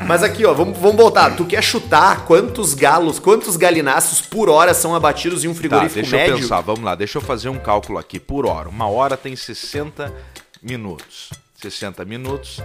[0.06, 1.34] Mas aqui, ó, vamos, vamos voltar.
[1.36, 5.94] Tu quer chutar quantos galos, quantos galináceos por hora são abatidos em um Tá, frigorífico
[6.02, 6.34] deixa médio?
[6.34, 8.68] eu pensar, vamos lá, deixa eu fazer um cálculo aqui por hora.
[8.68, 10.12] Uma hora tem 60
[10.62, 11.30] minutos.
[11.60, 12.60] 60 minutos,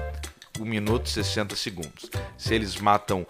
[0.60, 2.10] um minuto, 60 segundos.
[2.38, 3.26] Se eles matam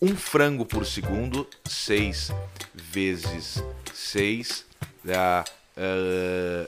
[0.00, 2.32] um frango por segundo, 6
[2.74, 4.64] vezes 6
[5.04, 5.44] dá.
[5.76, 6.66] ah,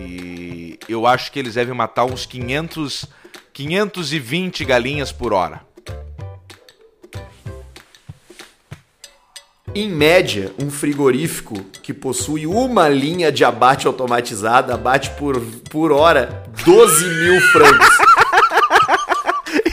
[0.00, 3.06] e eu acho que eles devem matar uns 500,
[3.52, 5.64] 520 galinhas por hora.
[9.76, 16.44] Em média, um frigorífico que possui uma linha de abate automatizada abate por, por hora
[16.64, 17.86] 12 mil frangos.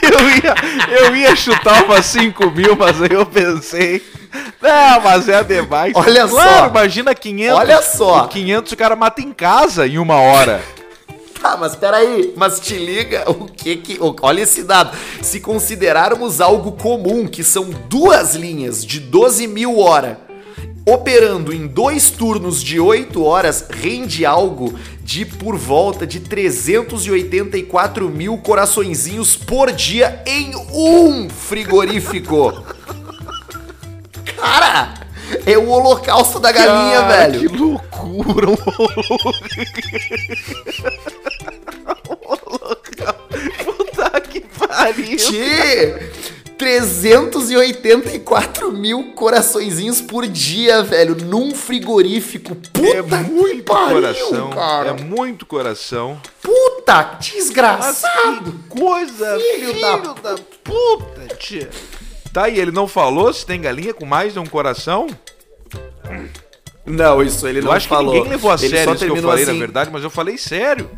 [0.03, 0.55] Eu ia,
[0.99, 4.05] eu ia chutar umas 5 mil, mas aí eu pensei.
[4.61, 5.93] Não, mas é demais.
[5.95, 6.67] Olha claro, só.
[6.67, 7.57] imagina 500.
[7.57, 8.25] Olha só.
[8.25, 10.61] e 500 o cara mata em casa em uma hora.
[11.43, 13.99] Tá, mas peraí, mas te liga o que que.
[14.21, 14.97] Olha esse dado.
[15.21, 20.15] Se considerarmos algo comum, que são duas linhas de 12 mil horas,
[20.87, 28.37] operando em dois turnos de 8 horas, rende algo de por volta de 384 mil
[28.37, 32.53] coraçõezinhos por dia em um frigorífico.
[34.37, 35.02] Cara!
[35.45, 37.39] É o holocausto da galinha, Cara, velho.
[37.39, 38.55] Que loucura, um
[43.65, 45.17] Puta que pariu.
[45.17, 46.09] Tchê!
[46.57, 52.55] 384 mil coraçõezinhos por dia, velho, num frigorífico.
[52.55, 54.49] Puta É muito pariu, coração.
[54.51, 54.89] cara.
[54.91, 56.21] É muito coração.
[56.41, 58.53] Puta, Mas desgraçado.
[58.69, 61.69] que coisa, Filho filho, da da, puta, tia.
[62.33, 65.07] Tá, e ele não falou se tem galinha com mais de um coração?
[66.85, 68.11] Não, isso ele Eu não acho falou.
[68.11, 69.53] que ninguém levou a Ele sério isso que eu falei, assim.
[69.53, 70.89] na verdade, mas eu falei sério.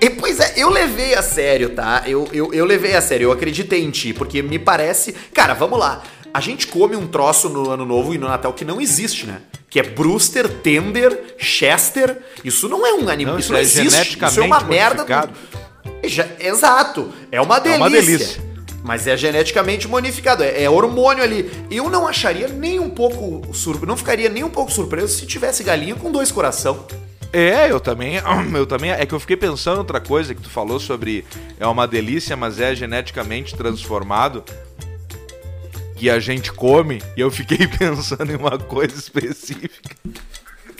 [0.00, 2.04] E, pois é, eu levei a sério, tá?
[2.06, 5.12] Eu, eu, eu levei a sério, eu acreditei em ti, porque me parece.
[5.34, 6.02] Cara, vamos lá.
[6.32, 9.40] A gente come um troço no Ano Novo e no Natal que não existe, né?
[9.68, 12.16] Que é Brewster, Tender, Chester.
[12.44, 13.34] Isso não é um animal.
[13.38, 14.18] Isso isso não é existe.
[14.24, 15.04] Isso é uma merda.
[15.04, 17.12] do- Já- Exato.
[17.32, 17.76] É uma delícia.
[17.76, 18.49] É uma delícia.
[18.82, 21.50] Mas é geneticamente modificado, é, é hormônio ali.
[21.70, 25.62] Eu não acharia nem um pouco surpreso, não ficaria nem um pouco surpreso se tivesse
[25.62, 26.86] galinha com dois coração.
[27.32, 28.14] É, eu também,
[28.54, 31.24] eu também, é que eu fiquei pensando outra coisa que tu falou sobre
[31.58, 34.44] é uma delícia, mas é geneticamente transformado
[36.00, 39.94] que a gente come, e eu fiquei pensando em uma coisa específica.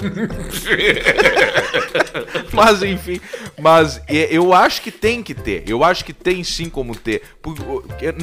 [2.53, 3.21] mas enfim,
[3.61, 7.23] mas eu acho que tem que ter, eu acho que tem sim como ter.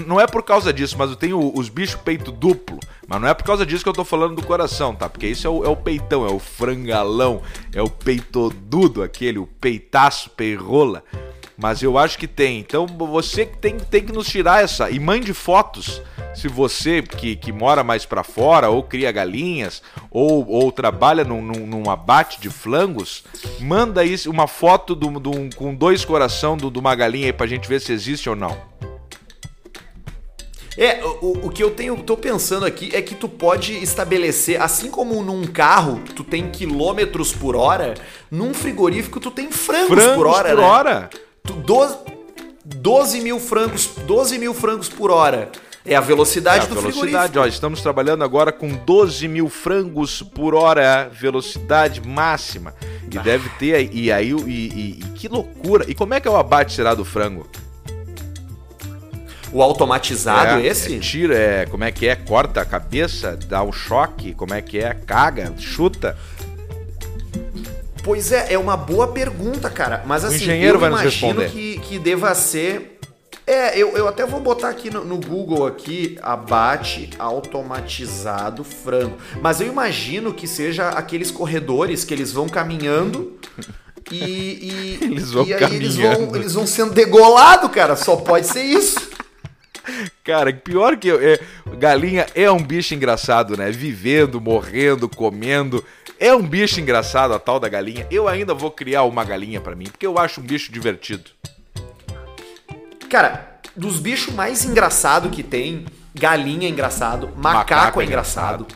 [0.05, 2.79] Não é por causa disso, mas eu tenho os bichos peito duplo.
[3.07, 5.07] Mas não é por causa disso que eu tô falando do coração, tá?
[5.07, 7.41] Porque isso é o, é o peitão, é o frangalão,
[7.73, 11.03] é o peitodudo aquele, o peitaço, peirrola.
[11.57, 12.59] Mas eu acho que tem.
[12.59, 14.91] Então você que tem, tem que nos tirar essa.
[14.91, 16.01] E mande fotos.
[16.35, 21.41] Se você que, que mora mais pra fora, ou cria galinhas, ou, ou trabalha num,
[21.41, 23.23] num, num abate de flangos,
[23.59, 27.47] manda aí uma foto do, do- com dois coração do- de uma galinha aí pra
[27.47, 28.55] gente ver se existe ou não.
[30.77, 34.91] É, o, o que eu tenho, tô pensando aqui é que tu pode estabelecer, assim
[34.91, 37.95] como num carro tu tem quilômetros por hora,
[38.29, 40.63] num frigorífico tu tem frangos, Frangos por hora, por né?
[40.67, 41.09] hora.
[41.47, 41.97] Tu, 12,
[42.65, 45.49] 12 mil frangos, 12 mil frangos por hora.
[45.86, 50.53] É a velocidade É, do velocidade, ó, estamos trabalhando agora com 12 mil frangos por
[50.53, 52.73] hora, velocidade máxima.
[53.10, 55.86] E deve ter, e aí, e, e- e que loucura.
[55.88, 57.47] E como é que é o abate será do frango?
[59.49, 60.97] O automatizado é, esse?
[60.97, 62.17] É, tira, é, como é que é?
[62.17, 64.93] Corta a cabeça, dá um choque, como é que é?
[64.93, 66.17] Caga, chuta.
[68.07, 70.01] Pois é, é uma boa pergunta, cara.
[70.05, 71.49] Mas assim, engenheiro eu vai nos imagino responder.
[71.49, 73.01] que, que deva ser.
[73.45, 79.17] É, eu, eu até vou botar aqui no, no Google aqui, abate automatizado frango.
[79.41, 83.37] Mas eu imagino que seja aqueles corredores que eles vão caminhando
[84.09, 87.97] e, e, Eles vão e aí eles vão, eles vão sendo degolados, cara.
[87.97, 89.16] Só pode ser isso.
[90.23, 91.39] Cara, pior que eu, é,
[91.78, 93.71] galinha é um bicho engraçado, né?
[93.71, 95.84] Vivendo, morrendo, comendo.
[96.19, 98.08] É um bicho engraçado a tal da galinha.
[98.10, 101.32] Eu ainda vou criar uma galinha pra mim, porque eu acho um bicho divertido.
[103.10, 108.67] Cara, dos bichos mais engraçado que tem, galinha é engraçado, macaco, Macaco é é engraçado.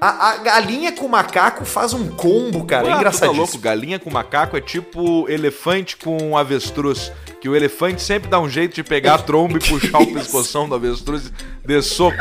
[0.00, 3.42] A, a galinha com macaco faz um combo, cara, é Ah, tá engraçadíssimo.
[3.42, 7.12] louco, galinha com macaco é tipo elefante com avestruz.
[7.40, 10.68] Que o elefante sempre dá um jeito de pegar a tromba e puxar o pescoção
[10.68, 11.30] do avestruz
[11.64, 12.16] de soco.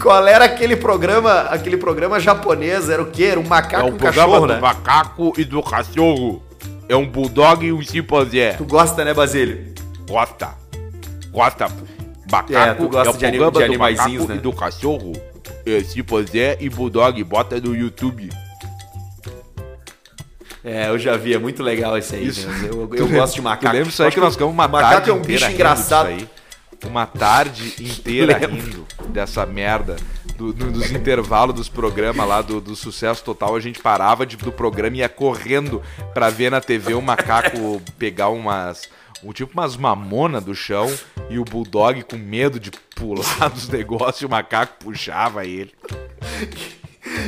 [0.00, 2.88] Qual era aquele programa, aquele programa japonês?
[2.88, 3.24] Era o quê?
[3.24, 4.60] Era um É macaco com programa cachorro, do né?
[4.60, 6.42] macaco e do cachorro.
[6.88, 8.52] É um bulldog e um chimpanzé.
[8.54, 9.74] Tu gosta, né, Basílio?
[10.08, 10.54] Gosta.
[11.32, 11.66] gosta.
[12.30, 14.36] Macaco É, tu gosta o de ani- programa de do animaizinhos, macaco né?
[14.36, 15.12] e do cachorro.
[15.66, 18.30] É, se puser e Bulldog, bota no YouTube.
[20.62, 22.26] É, eu já vi, é muito legal esse aí.
[22.26, 22.48] Isso.
[22.64, 23.66] Eu, eu gosto de macaco.
[23.66, 25.44] Tu lembra isso aí Acho que nós ficamos uma macaco tarde é um inteira bicho
[25.46, 26.06] rindo engraçado.
[26.08, 26.28] aí.
[26.86, 28.56] Uma tarde inteira Lembro.
[28.56, 29.96] rindo dessa merda.
[30.36, 34.36] Do- do- dos intervalos dos programas lá do, do Sucesso Total, a gente parava de-
[34.36, 35.80] do programa e ia correndo
[36.12, 38.88] pra ver na TV o macaco pegar umas.
[39.24, 40.92] Um, tipo umas mamona do chão
[41.30, 45.72] e o bulldog com medo de pular dos negócios e o macaco puxava ele.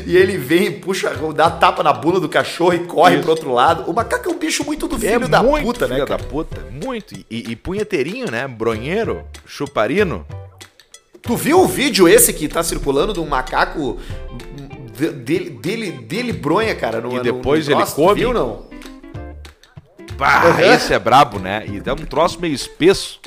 [0.06, 3.22] E ele vem, puxa, dá tapa na bunda do cachorro e corre Isso.
[3.22, 3.90] pro outro lado.
[3.90, 5.94] O macaco é um bicho muito do filho da muito puta, né?
[5.96, 6.22] filho cara?
[6.22, 7.14] da puta, muito.
[7.14, 8.48] E, e- punheteirinho, né?
[8.48, 10.26] Bronheiro, chuparino.
[11.20, 13.98] Tu viu o vídeo esse que tá circulando de um macaco
[14.96, 17.00] de- dele, dele, dele bronha, cara?
[17.00, 18.20] No, E no- depois no ele troço, tu come?
[18.20, 18.64] Viu, não?
[20.16, 20.60] Bah, Uhum.
[20.60, 21.64] esse é brabo, né?
[21.66, 23.20] E dá um troço meio espesso.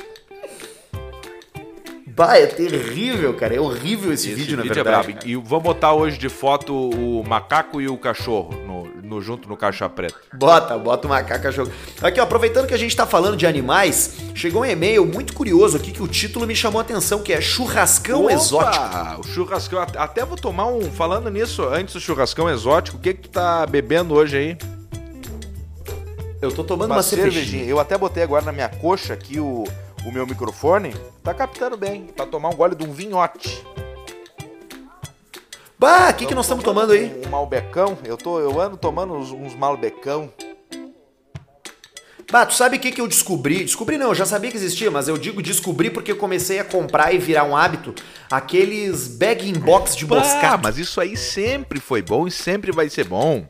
[2.08, 3.56] Bah, é terrível, cara.
[3.56, 5.14] É horrível esse, Esse vídeo, na é verdade.
[5.14, 5.28] brabo.
[5.28, 9.56] E vamos botar hoje de foto o macaco e o cachorro no, no- junto no
[9.56, 10.16] caixa preta.
[10.34, 11.72] Bota, bota o macaco cachorro.
[12.02, 15.78] Aqui, ó, aproveitando que a gente tá falando de animais, chegou um e-mail muito curioso
[15.78, 19.22] aqui que o título me chamou a atenção, que é Churrascão Opa, Exótico.
[19.22, 19.80] O churrascão.
[19.82, 20.92] at- Até vou tomar um.
[20.92, 24.58] Falando nisso, antes do churrascão exótico, o que que tu tá bebendo hoje aí?
[26.42, 27.66] Eu tô tomando uma, cervejinha.
[27.66, 29.66] Eu até botei agora na minha coxa aqui o,
[30.06, 30.96] o meu microfone.
[31.24, 32.06] Tá captando bem.
[32.16, 33.66] Pra tomar um gole de um vinhote.
[35.78, 37.22] Bah, o que, que nós estamos tomando aí?
[37.24, 37.98] Um, um malbecão.
[38.06, 40.32] Eu, tô, eu ando tomando uns, uns malbecão.
[42.32, 43.64] Bah, tu sabe o que, que eu descobri?
[43.64, 46.64] Descobri não, eu já sabia que existia, mas eu digo descobri porque eu comecei a
[46.64, 47.96] comprar e virar um hábito
[48.30, 50.64] aqueles bag in box de Ah, moscato.
[50.64, 53.48] mas isso aí sempre foi bom e sempre vai ser bom.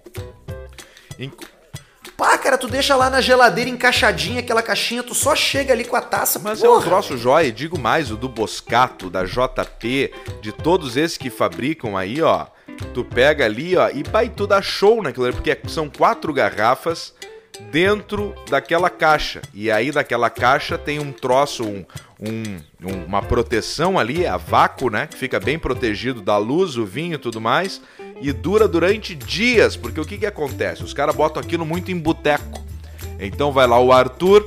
[1.20, 1.32] Em-
[2.20, 5.96] Pá, cara, tu deixa lá na geladeira encaixadinha aquela caixinha, tu só chega ali com
[5.96, 6.38] a taça.
[6.38, 6.86] Mas é um porra.
[6.86, 12.22] troço jóia, digo mais, o do Boscato, da JP, de todos esses que fabricam aí,
[12.22, 12.46] ó.
[12.94, 17.14] Tu pega ali, ó, e vai tu dá show naquilo ali, porque são quatro garrafas
[17.72, 19.42] dentro daquela caixa.
[19.54, 21.86] E aí daquela caixa tem um troço, um,
[22.20, 25.08] um- um- uma proteção ali, a vácuo, né?
[25.08, 27.82] Que fica bem protegido da luz, o vinho e tudo mais.
[28.22, 30.84] E dura durante dias, porque o que que acontece?
[30.84, 32.62] Os caras botam aquilo muito em boteco.
[33.20, 34.46] Então vai lá o Arthur,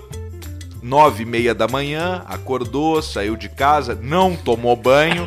[0.83, 5.27] nove e meia da manhã, acordou, saiu de casa, não tomou banho,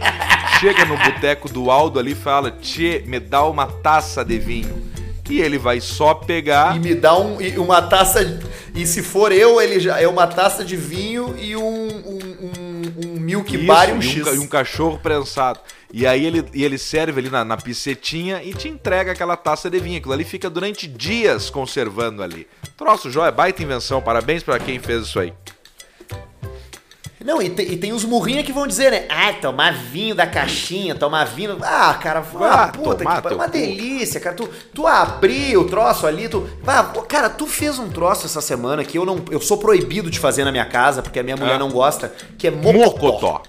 [0.59, 4.93] chega no boteco do Aldo ali e fala, Tchê, me dá uma taça de vinho.
[5.27, 6.75] E ele vai só pegar...
[6.75, 8.39] E me dá um, uma taça.
[8.75, 13.07] E se for eu, ele já é uma taça de vinho e um, um, um,
[13.15, 14.23] um milk Isso, bar e um e, X.
[14.23, 15.59] ca- e um cachorro prensado.
[15.97, 19.69] E aí ele, e ele serve ali na, na picetinha e te entrega aquela taça
[19.69, 19.97] de vinho.
[19.97, 22.45] Aquilo ali fica durante dias conservando ali.
[22.75, 24.01] Troço, joia, baita invenção.
[24.01, 25.31] Parabéns pra quem fez isso aí.
[27.23, 29.05] Não, e, te- e tem os murrinhos que vão dizer, né?
[29.09, 31.57] Ah, tomar vinho da caixinha, tomar vinho.
[31.63, 33.37] Ah, cara, Ah, ah, puta tomar que pariu.
[33.37, 34.35] Uma delícia, cara.
[34.35, 36.45] Tu, tu abriu o troço ali, tu.
[36.67, 39.23] Ah, cara, tu fez um troço essa semana que eu não.
[39.31, 41.59] Eu sou proibido de fazer na minha casa, porque a minha mulher Ah.
[41.59, 42.73] não gosta, que é mocotó.
[42.79, 43.43] Mocotó.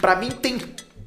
[0.00, 0.58] Pra mim tem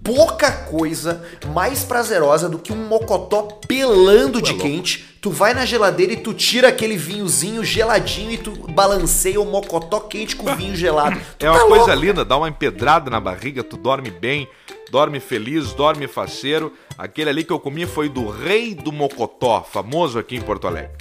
[0.05, 5.03] pouca coisa mais prazerosa do que um mocotó pelando de é quente.
[5.19, 9.99] Tu vai na geladeira e tu tira aquele vinhozinho geladinho e tu balanceia o mocotó
[10.01, 11.19] quente com o vinho gelado.
[11.39, 11.99] Tu É uma tá coisa louco.
[12.05, 14.47] linda, dá uma empedrada na barriga, tu dorme bem,
[14.91, 16.71] dorme feliz, dorme faceiro.
[16.95, 20.91] Aquele ali que eu comi foi do Rei do Mocotó, famoso aqui em Porto Alegre.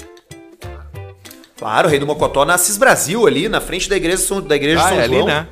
[1.58, 4.80] Claro, o Rei do Mocotó na Assis Brasil, ali na frente da igreja, da igreja
[4.80, 5.26] de Ah, São é ali, João.
[5.26, 5.46] né?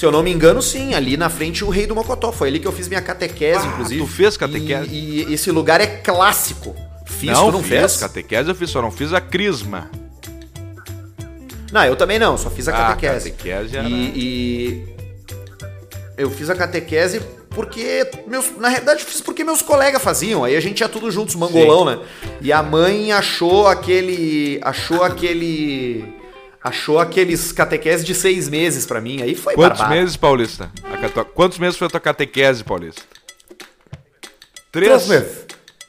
[0.00, 2.32] Se eu não me engano, sim, ali na frente o Rei do Mocotó.
[2.32, 4.00] Foi ali que eu fiz minha catequese, Ah, inclusive.
[4.00, 4.88] tu fez catequese?
[4.90, 6.74] E, e esse lugar é clássico.
[7.04, 7.96] Fiz, não, tu não fiz, fez?
[7.98, 9.90] catequese eu fiz, só não fiz a crisma.
[11.70, 13.30] Não, eu também não, só fiz a Ah, catequese.
[13.32, 14.94] catequese era- e, e
[16.16, 20.44] eu fiz a catequese porque meus, na realidade fiz porque meus colegas faziam.
[20.44, 21.98] Aí a gente ia tudo juntos, mangolão, né?
[22.40, 26.04] E a mãe achou aquele, achou aquele,
[26.62, 29.22] achou aqueles catequese de seis meses pra mim.
[29.22, 29.98] Aí foi Quantos barbado.
[30.00, 30.70] meses, Paulista?
[31.34, 33.02] Quantos meses foi a tua catequese, Paulista?
[34.72, 35.46] Três meses.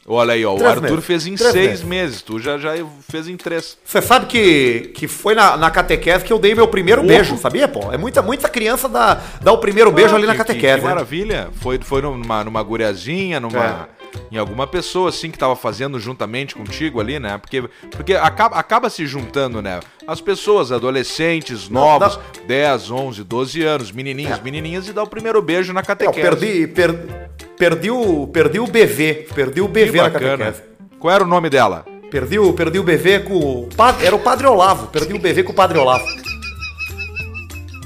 [0.07, 0.53] Olha aí, ó.
[0.53, 1.05] O Três Arthur meses.
[1.05, 1.84] fez em Três seis meses.
[1.86, 2.21] meses.
[2.23, 2.71] Tu já, já
[3.10, 3.77] fez em três.
[3.86, 7.67] Você sabe que, que foi na, na catequese que eu dei meu primeiro beijo, sabia,
[7.67, 7.93] pô?
[7.93, 10.75] É muita, muita criança dá, dá o primeiro beijo Ah, ali na que- que- catequese.
[10.77, 10.88] Que, né?
[10.89, 11.49] maravilha.
[11.62, 13.88] Foi, foi numa, numa guriazinha, numa.
[14.32, 17.38] Em alguma pessoa, assim, que tava fazendo juntamente contigo ali, né?
[17.38, 19.80] Porque, porque acaba, acaba se juntando, né?
[20.08, 24.41] As pessoas, adolescentes, novos, 10, 11, 12 anos, menininhos, É.
[24.41, 26.21] menininhas, e dá o primeiro beijo na É, eu catequese.
[26.21, 29.28] perdi, per- perdi, o, perdi o BV.
[29.34, 30.62] Perdi o BV na catequese.
[31.00, 31.86] Qual era o nome dela?
[32.10, 33.69] Perdi o, perdi o BV com o.
[34.04, 34.88] Era o Padre Olavo.
[34.88, 36.06] Perdi o BV com o Padre Olavo.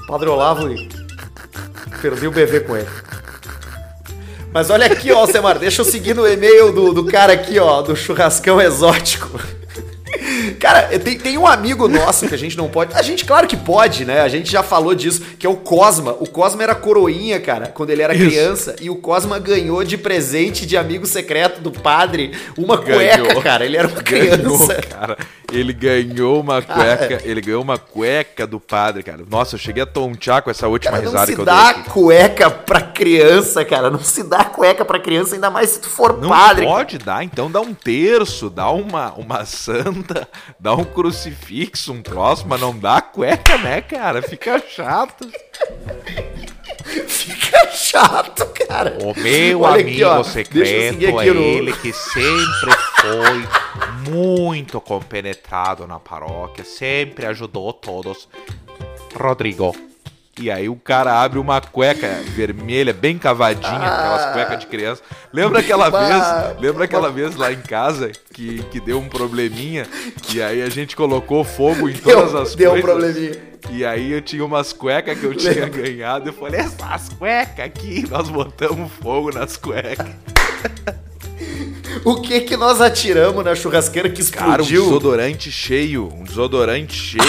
[0.07, 0.87] Padre Olavo e
[2.01, 2.87] perdi o bebê com ele.
[4.55, 7.81] Mas olha aqui, ó, Alcemar, deixa eu seguir no e-mail do, do cara aqui, ó,
[7.81, 9.37] do churrascão exótico.
[10.51, 12.93] Cara, tem, tem um amigo nosso que a gente não pode.
[12.93, 14.21] A gente, claro que pode, né?
[14.21, 16.15] A gente já falou disso, que é o Cosma.
[16.19, 18.25] O Cosma era coroinha, cara, quando ele era Isso.
[18.25, 18.75] criança.
[18.81, 23.25] E o Cosma ganhou de presente de amigo secreto do padre uma ganhou.
[23.25, 23.65] cueca, cara.
[23.65, 24.37] Ele era uma criança.
[24.37, 25.17] Ganhou, cara.
[25.51, 27.21] Ele ganhou uma cueca.
[27.23, 29.23] Ele ganhou uma cueca do padre, cara.
[29.29, 31.53] Nossa, eu cheguei a tontear com essa última cara, risada que eu dei.
[31.53, 33.89] Não se dá cueca pra criança, cara.
[33.89, 36.65] Não se dá cueca pra criança, ainda mais se tu for não padre.
[36.65, 40.27] Não pode dar, então dá um terço, dá uma, uma santa
[40.59, 44.21] dá um crucifixo, um troço, mas não dá cueca, né, cara?
[44.21, 45.29] Fica chato.
[47.07, 48.97] Fica chato, cara.
[49.01, 51.41] O meu Olha amigo aqui, secreto é no...
[51.41, 52.71] ele que sempre
[53.01, 58.27] foi muito compenetrado na paróquia, sempre ajudou todos.
[59.17, 59.75] Rodrigo.
[60.37, 65.01] E aí o cara abre uma cueca vermelha, bem cavadinha, ah, aquelas cuecas de criança.
[65.31, 66.59] Lembra aquela vez?
[66.59, 69.87] Lembra aquela vez lá em casa que, que deu um probleminha?
[70.33, 72.73] E aí a gente colocou fogo em todas deu, as deu coisas.
[72.73, 73.41] Deu um probleminha.
[73.69, 76.27] E aí eu tinha umas cuecas que eu tinha ganhado.
[76.27, 80.05] Eu falei, essas cuecas aqui, nós botamos fogo nas cuecas.
[82.03, 84.51] O que que nós atiramos na churrasqueira que explodiu?
[84.51, 87.23] Cara, um desodorante cheio, um desodorante cheio.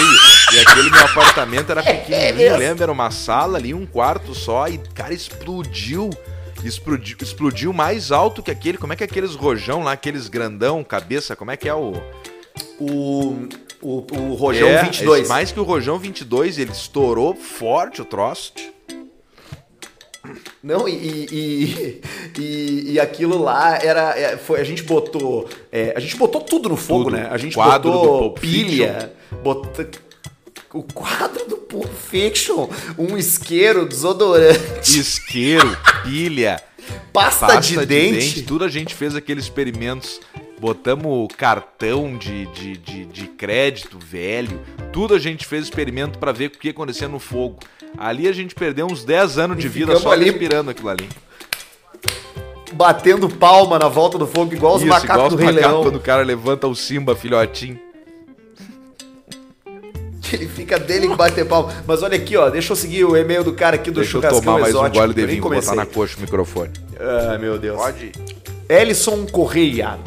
[0.53, 2.85] e aquele meu apartamento era é pequenininho, é lembra?
[2.85, 4.67] Era uma sala ali, um quarto só.
[4.67, 6.09] E, cara, explodiu.
[6.63, 8.77] Explodiu, explodiu mais alto que aquele.
[8.77, 11.35] Como é que é aqueles rojão lá, aqueles grandão, cabeça?
[11.35, 11.93] Como é que é o.
[12.79, 13.47] O.
[13.79, 15.27] O, o Rojão é, 22.
[15.27, 18.53] Mais que o Rojão 22, ele estourou forte o troço.
[20.63, 22.01] Não, e, e,
[22.37, 24.17] e, e, aquilo lá era.
[24.17, 25.47] É, foi, a gente botou.
[25.71, 27.15] É, a gente botou tudo no fogo, tudo.
[27.15, 27.27] né?
[27.29, 29.13] A gente quadro botou pilha,
[29.43, 29.85] botou,
[30.73, 34.99] o quadro do Pulp Fiction, um isqueiro, desodorante.
[34.99, 36.61] Isqueiro, pilha,
[37.13, 38.11] pasta, pasta de, de dente.
[38.13, 38.41] dente.
[38.43, 40.19] Tudo a gente fez aqueles experimentos.
[40.59, 44.59] Botamos cartão de, de, de, de crédito velho.
[44.91, 47.59] Tudo a gente fez experimento para ver o que acontecia no fogo.
[47.97, 50.25] Ali a gente perdeu uns 10 anos de vida só ali...
[50.25, 51.07] respirando aquilo ali.
[52.73, 55.83] Batendo palma na volta do fogo, igual os Isso, macacos igual os do Rei Leão.
[55.83, 57.79] quando o cara levanta o Simba, filhotinho.
[60.33, 61.73] Ele fica dele que bater palma.
[61.85, 62.49] Mas olha aqui, ó.
[62.49, 64.73] Deixa eu seguir o e-mail do cara aqui do deixa Churrascão Deixa eu tomar mais
[64.75, 66.73] exótico, um gole de vinho, botar na coxa o microfone.
[66.99, 67.77] Ah, meu Deus.
[67.77, 68.11] Pode.
[68.67, 69.97] Ellison Correia.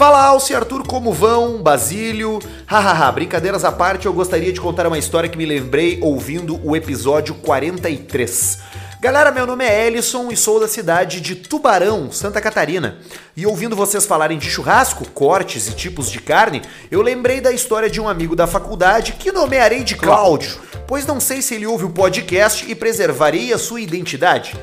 [0.00, 1.62] Fala Alce e Arthur, como vão?
[1.62, 2.38] Basílio?
[2.64, 6.74] Hahaha, brincadeiras à parte, eu gostaria de contar uma história que me lembrei ouvindo o
[6.74, 8.60] episódio 43.
[8.98, 12.96] Galera, meu nome é Ellison e sou da cidade de Tubarão, Santa Catarina.
[13.36, 17.90] E ouvindo vocês falarem de churrasco, cortes e tipos de carne, eu lembrei da história
[17.90, 21.84] de um amigo da faculdade que nomearei de Cláudio, pois não sei se ele ouve
[21.84, 24.58] o podcast e preservarei a sua identidade.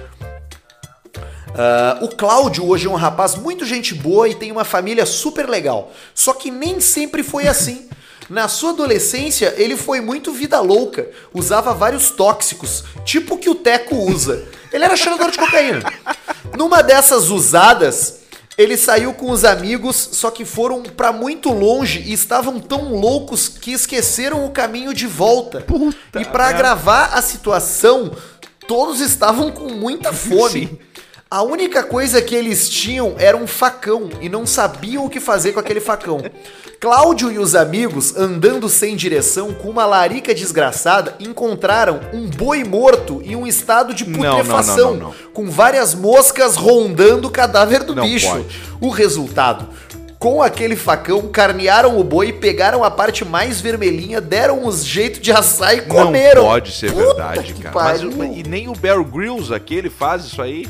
[1.58, 5.50] Uh, o Cláudio hoje é um rapaz muito gente boa e tem uma família super
[5.50, 5.91] legal.
[6.13, 7.89] Só que nem sempre foi assim.
[8.30, 13.56] Na sua adolescência, ele foi muito vida louca, usava vários tóxicos, tipo o que o
[13.56, 14.43] Teco usa.
[14.72, 15.82] Ele era cheirador de cocaína.
[16.56, 18.20] Numa dessas usadas,
[18.58, 23.48] ele saiu com os amigos, só que foram para muito longe e estavam tão loucos
[23.48, 25.62] que esqueceram o caminho de volta.
[25.62, 28.12] Puta e para agravar a situação,
[28.67, 30.67] todos estavam com muita fome.
[30.67, 30.87] Sim.
[31.29, 35.51] A única coisa que eles tinham era um facão e não sabiam o que fazer
[35.51, 36.21] com aquele facão.
[36.79, 43.21] Cláudio e os amigos, andando sem direção com uma larica desgraçada, encontraram um boi morto
[43.25, 47.95] em um estado de putrefação, não, não, não, com várias moscas rondando o cadáver do
[47.95, 48.29] bicho.
[48.29, 48.61] Pode.
[48.79, 49.67] O resultado:
[50.17, 55.33] com aquele facão, carnearam o boi, pegaram a parte mais vermelhinha, deram os jeito de
[55.33, 56.43] assar e comeram.
[56.43, 57.75] Não pode ser Puta verdade, cara.
[57.75, 60.65] Mas, e nem o Bear Grylls aqui, ele faz isso aí?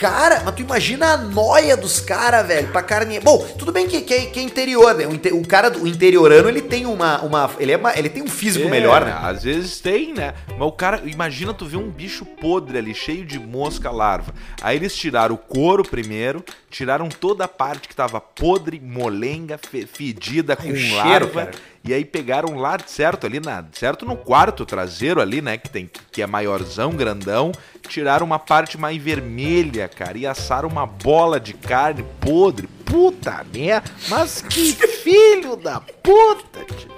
[0.00, 3.18] Cara, mas tu imagina a noia dos caras, velho, pra carne.
[3.20, 5.06] Bom, tudo bem que, que, que é interior, né?
[5.06, 7.22] O, o cara do interiorano, ele tem uma.
[7.22, 9.16] uma ele, é uma, ele tem um físico é, melhor, né?
[9.18, 10.34] Às vezes tem, né?
[10.48, 14.34] Mas o cara, imagina tu ver um bicho podre ali, cheio de mosca larva.
[14.60, 20.54] Aí eles tiraram o couro primeiro, tiraram toda a parte que tava podre, molenga, fedida,
[20.54, 21.42] com Ai, larva.
[21.44, 25.70] Cheiro, e aí pegaram lá, certo, ali na, certo no quarto traseiro ali, né, que
[25.70, 27.52] tem que é maiorzão, grandão,
[27.88, 32.66] tiraram uma parte mais vermelha, cara, e assaram uma bola de carne podre.
[32.84, 34.72] Puta merda, mas que
[35.02, 36.96] filho da puta, tio.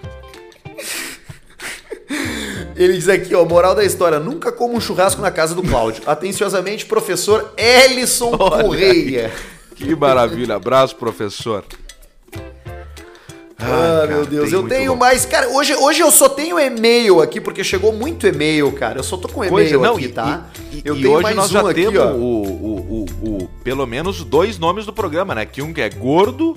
[2.75, 6.03] Ele diz aqui, ó, moral da história, nunca como um churrasco na casa do Cláudio.
[6.07, 9.31] Atenciosamente, professor Ellison Correia.
[9.75, 11.65] Que maravilha, abraço, professor.
[13.61, 14.99] Ah, meu Deus, eu tenho bom.
[14.99, 15.27] mais.
[15.27, 19.01] Cara, hoje, hoje eu só tenho e-mail aqui, porque chegou muito e-mail, cara.
[19.01, 20.47] Eu só tô com e-mail aqui, e, tá?
[20.73, 23.49] E, eu e tenho hoje mais nós um já aqui, temos o, o, o, o,
[23.65, 25.45] pelo menos dois nomes do programa, né?
[25.45, 26.55] Que um que é gordo,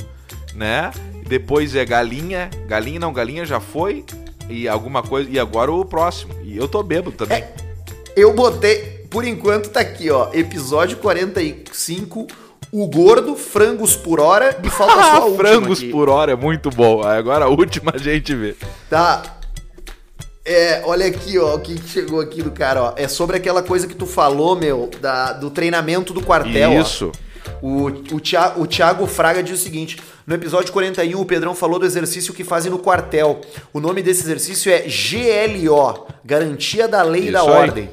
[0.53, 0.91] né?
[1.27, 2.51] Depois é galinha.
[2.67, 4.05] Galinha não, galinha já foi.
[4.47, 5.27] E alguma coisa.
[5.29, 6.35] E agora o próximo.
[6.43, 7.39] E eu tô bêbado também.
[7.39, 7.53] É,
[8.15, 9.01] eu botei.
[9.09, 10.29] Por enquanto tá aqui, ó.
[10.33, 12.27] Episódio 45
[12.71, 15.91] o gordo, frangos por hora e falta só a última Frangos aqui.
[15.91, 17.01] por hora é muito bom.
[17.03, 18.55] Agora a última a gente vê.
[18.89, 19.23] Tá.
[20.43, 22.93] É, olha aqui, ó, o que chegou aqui do cara, ó.
[22.95, 26.79] É sobre aquela coisa que tu falou, meu, da, do treinamento do quartel.
[26.79, 27.11] Isso.
[27.13, 27.31] Ó.
[27.61, 31.77] O, o, Thiago, o Thiago Fraga diz o seguinte: no episódio 41, o Pedrão falou
[31.77, 33.41] do exercício que fazem no quartel.
[33.71, 37.89] O nome desse exercício é GLO Garantia da Lei e da Ordem.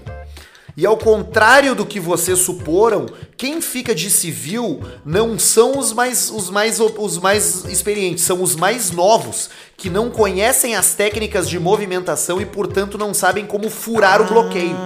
[0.78, 3.06] E ao contrário do que vocês suporam,
[3.36, 8.54] quem fica de civil não são os mais, os mais, os mais experientes, são os
[8.54, 14.20] mais novos, que não conhecem as técnicas de movimentação e, portanto, não sabem como furar
[14.20, 14.76] ah, o bloqueio.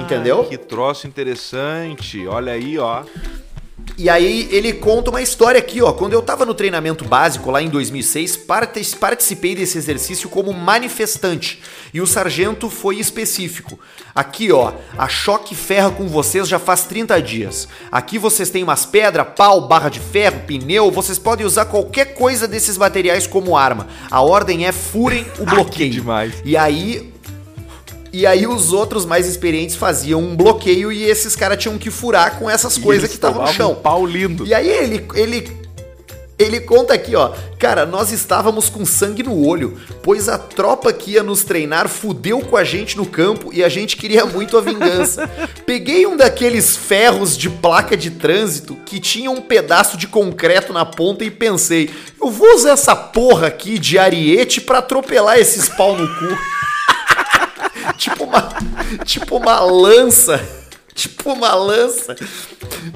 [0.00, 0.44] Entendeu?
[0.44, 2.24] Que troço interessante.
[2.28, 3.02] Olha aí, ó.
[3.96, 5.92] E aí ele conta uma história aqui, ó.
[5.92, 8.36] Quando eu tava no treinamento básico lá em 2006,
[8.98, 11.62] participei desse exercício como manifestante.
[11.92, 13.78] E o sargento foi específico.
[14.12, 17.68] Aqui, ó, a choque ferra com vocês já faz 30 dias.
[17.90, 20.90] Aqui vocês têm umas pedras, pau, barra de ferro, pneu.
[20.90, 23.86] Vocês podem usar qualquer coisa desses materiais como arma.
[24.10, 25.92] A ordem é furem o bloqueio.
[25.92, 26.34] demais.
[26.44, 27.13] E aí
[28.14, 32.38] e aí os outros mais experientes faziam um bloqueio e esses caras tinham que furar
[32.38, 33.72] com essas coisas que estavam no chão.
[33.72, 34.46] Um pau lindo.
[34.46, 35.64] E aí ele, ele
[36.38, 37.32] ele conta aqui, ó.
[37.58, 42.40] Cara, nós estávamos com sangue no olho, pois a tropa que ia nos treinar fudeu
[42.40, 45.28] com a gente no campo e a gente queria muito a vingança.
[45.66, 50.84] Peguei um daqueles ferros de placa de trânsito que tinha um pedaço de concreto na
[50.84, 51.90] ponta e pensei:
[52.20, 56.38] eu vou usar essa porra aqui de ariete para atropelar esses pau no cu
[57.92, 58.48] tipo uma,
[59.04, 60.40] tipo uma lança
[61.24, 62.14] tipo uma lança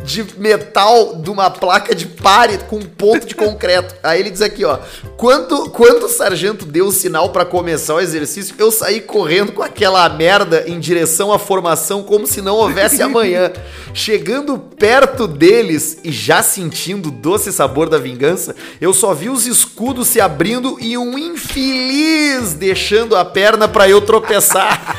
[0.05, 3.95] de metal de uma placa de pare com um ponto de concreto.
[4.03, 4.79] Aí ele diz aqui, ó,
[5.17, 9.63] quando, quando o sargento deu o sinal para começar o exercício, eu saí correndo com
[9.63, 13.53] aquela merda em direção à formação como se não houvesse amanhã.
[13.93, 19.47] Chegando perto deles e já sentindo o doce sabor da vingança, eu só vi os
[19.47, 24.97] escudos se abrindo e um infeliz deixando a perna para eu tropeçar.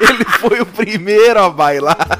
[0.00, 2.15] ele foi o primeiro a bailar.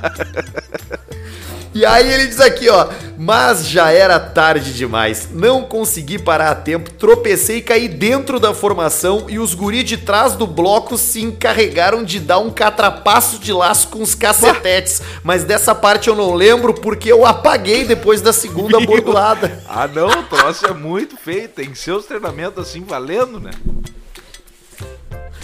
[1.76, 2.88] E aí ele diz aqui, ó,
[3.18, 5.28] mas já era tarde demais.
[5.30, 9.98] Não consegui parar a tempo, tropecei e caí dentro da formação e os guri de
[9.98, 15.02] trás do bloco se encarregaram de dar um catrapaço de laço com os cacetetes.
[15.22, 19.62] Mas dessa parte eu não lembro porque eu apaguei depois da segunda bordoada.
[19.68, 23.50] Ah não, o troço é muito feio, tem seus treinamentos assim valendo, né?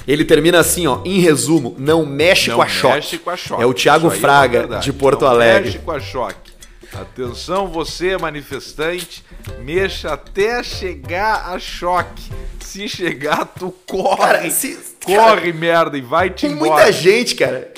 [0.07, 3.63] Ele termina assim, ó, em resumo, não mexe, não com, a mexe com a choque.
[3.63, 5.71] É o Thiago é Fraga, é de Porto não Alegre.
[5.71, 6.53] Mexe com a choque.
[6.93, 9.25] Atenção, você manifestante,
[9.61, 12.31] mexa até chegar a choque.
[12.61, 14.17] Se chegar, tu corre.
[14.19, 16.73] Cara, se, corre, cara, merda, e vai te Tem embora.
[16.73, 17.73] muita gente, cara.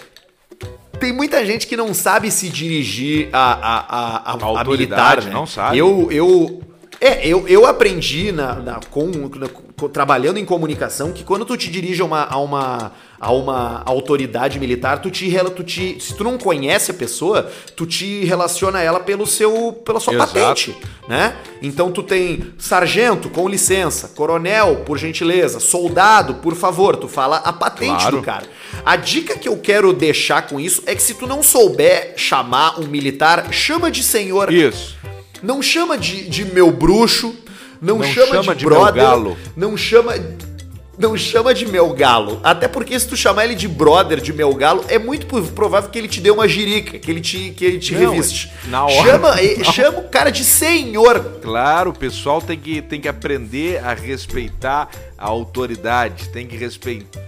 [0.98, 5.30] Tem muita gente que não sabe se dirigir a, a, a, a, a militar, né?
[5.30, 5.78] Não sabe.
[5.78, 6.62] Eu, eu,
[7.01, 9.49] é, eu, eu aprendi na, na, com, na,
[9.88, 14.59] trabalhando em comunicação que quando tu te dirige a uma, a uma, a uma autoridade
[14.59, 19.01] militar, tu te, tu te, se tu não conhece a pessoa, tu te relaciona ela
[19.01, 20.32] pelo seu, pela sua Exato.
[20.32, 20.76] patente,
[21.09, 21.36] né?
[21.61, 27.53] Então tu tem sargento, com licença, coronel, por gentileza, soldado, por favor, tu fala a
[27.53, 28.16] patente claro.
[28.16, 28.47] do cara.
[28.84, 32.80] A dica que eu quero deixar com isso é que se tu não souber chamar
[32.80, 34.53] um militar, chama de senhor.
[34.53, 34.97] Isso.
[35.45, 37.36] Não chama de, de meu bruxo,
[37.80, 39.36] não, não chama, chama, de, de brother, galo.
[39.55, 40.14] não chama
[40.97, 42.40] não chama de meu galo.
[42.42, 45.99] Até porque se tu chamar ele de brother, de meu galo, é muito provável que
[45.99, 48.51] ele te dê uma jirica, que ele te, que ele te não, reviste.
[48.68, 49.11] Na hora.
[49.11, 49.36] Chama,
[49.72, 51.38] chama o cara de senhor.
[51.42, 54.88] Claro, o pessoal tem que, tem que aprender a respeitar
[55.24, 56.58] a autoridade, tem que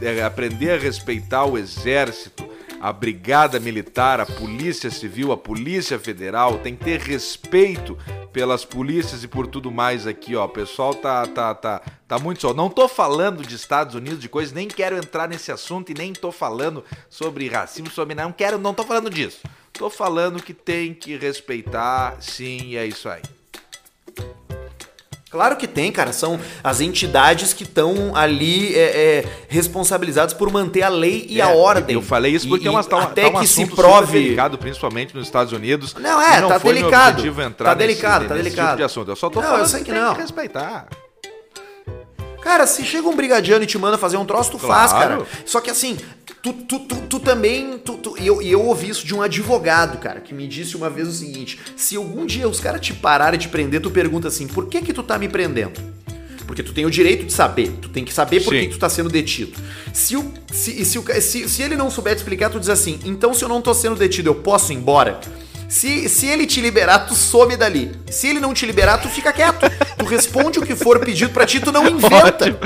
[0.02, 2.46] é, aprender a respeitar o exército
[2.78, 7.96] a Brigada Militar, a Polícia Civil, a Polícia Federal, tem que ter respeito
[8.34, 10.44] pelas polícias e por tudo mais aqui, ó.
[10.44, 12.52] O pessoal tá, tá, tá, tá muito só.
[12.52, 16.12] Não tô falando de Estados Unidos, de coisas, nem quero entrar nesse assunto e nem
[16.12, 19.38] tô falando sobre racismo, sobre não quero, não tô falando disso.
[19.72, 23.22] Tô falando que tem que respeitar, sim, e é isso aí.
[25.36, 26.14] Claro que tem, cara.
[26.14, 31.44] São as entidades que estão ali é, é, responsabilizadas por manter a lei e é,
[31.44, 31.94] a ordem.
[31.94, 34.56] Eu falei isso porque e, é uma, tá, até tá um que se prove delicado,
[34.56, 35.94] principalmente nos Estados Unidos.
[35.94, 37.26] Não é, não tá delicado.
[37.26, 38.66] Entrar tá delicado, nesse, tá delicado.
[38.68, 39.10] Tipo de assunto.
[39.10, 40.14] Eu só tô não, falando eu sei que, que não.
[40.14, 40.86] Que respeitar.
[42.46, 45.16] Cara, se chega um brigadiano e te manda fazer um troço, tu faz, Claro.
[45.24, 45.28] cara.
[45.44, 45.96] Só que assim,
[46.40, 47.76] tu, tu, tu, tu também.
[47.78, 50.88] Tu, tu- e eu, eu ouvi isso de um advogado, cara, que me disse uma
[50.88, 54.46] vez o seguinte: se algum dia os caras te pararem de prender, tu pergunta assim,
[54.46, 55.80] por que que tu tá me prendendo?
[56.46, 58.60] Porque tu tem o direito de saber, tu tem que saber por Sim.
[58.60, 59.52] que tu tá sendo detido.
[59.92, 63.00] Se, o, se, e se, se, se ele não souber te explicar, tu diz assim,
[63.04, 65.18] então se eu não tô sendo detido, eu posso ir embora?
[65.68, 67.92] Se, se ele te liberar, tu some dali.
[68.10, 69.66] Se ele não te liberar, tu fica quieto.
[69.98, 72.48] Tu responde o que for pedido pra ti, tu não inventa.
[72.48, 72.56] E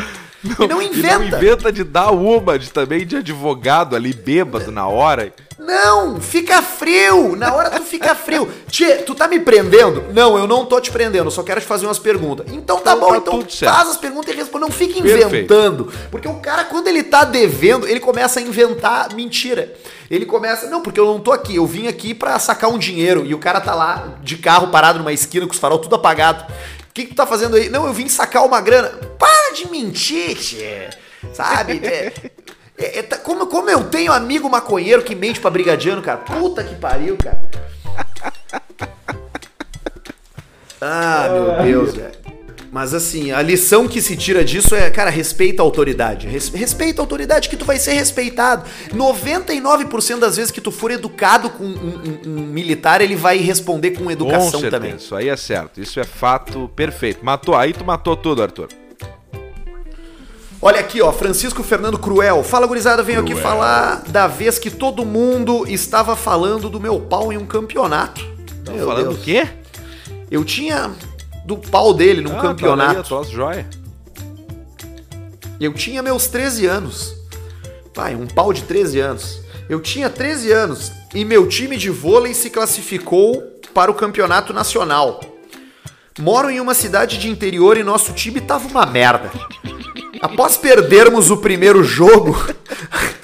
[0.43, 1.19] não E inventa.
[1.19, 5.33] não inventa de dar uma de, também de advogado ali, bêbado na hora.
[5.59, 7.37] Não, fica frio.
[7.37, 8.49] Na hora tu fica frio.
[8.71, 10.05] Tchê, tu tá me prendendo?
[10.15, 12.47] Não, eu não tô te prendendo, eu só quero te fazer umas perguntas.
[12.51, 13.75] Então tá Então bom, tá então tudo certo.
[13.75, 14.65] faz as perguntas e responde.
[14.65, 15.27] Não fica Perfeito.
[15.27, 15.93] inventando.
[16.11, 19.75] Porque o cara, quando ele tá devendo, ele começa a inventar mentira.
[20.11, 23.25] Ele começa, não, porque eu não tô aqui, eu vim aqui pra sacar um dinheiro.
[23.27, 26.51] E o cara tá lá de carro parado numa esquina com os farol tudo apagado.
[26.91, 27.69] O que, que tu tá fazendo aí?
[27.71, 28.89] Não, eu vim sacar uma grana.
[29.19, 30.91] Para de mentir, tchê.
[31.33, 31.81] Sabe?
[31.85, 32.13] É,
[32.77, 36.19] é, é, tá- como, como eu tenho amigo maconheiro que mente pra brigadiano, cara.
[36.19, 37.41] Puta que pariu, cara.
[40.81, 42.20] Ah, meu Deus, velho.
[42.73, 46.29] Mas assim, a lição que se tira disso é, cara, respeita a autoridade.
[46.29, 48.65] Res- respeita a autoridade que tu vai ser respeitado.
[48.95, 51.69] 99% das vezes que tu for educado com um,
[52.25, 54.95] um- um militar, ele vai responder com Com educação certeza, também.
[54.95, 55.81] isso aí é certo.
[55.81, 57.25] Isso é fato perfeito.
[57.25, 58.69] Matou, aí tu matou tudo, Arthur.
[60.63, 62.45] Olha aqui, ó, Francisco Fernando Cruel.
[62.45, 63.43] Fala, gurizada, venho aqui Cruel.
[63.43, 68.25] falar da vez que todo mundo estava falando do meu pau em um campeonato.
[68.71, 69.17] Meu Falando Deus.
[69.17, 69.49] o quê?
[70.31, 70.91] Eu tinha
[71.45, 73.09] do pau dele num Ah, campeonato.
[73.09, 73.67] Tá aí, joia.
[75.61, 77.15] Eu tinha meus 13 anos.
[77.95, 79.41] Pai, um pau de 13 anos.
[79.69, 83.43] Eu tinha 13 anos e meu time de vôlei se classificou
[83.75, 85.21] para o campeonato nacional.
[86.19, 89.31] Moro em uma cidade de interior e nosso time tava uma merda.
[90.21, 92.37] Após perdermos o primeiro jogo,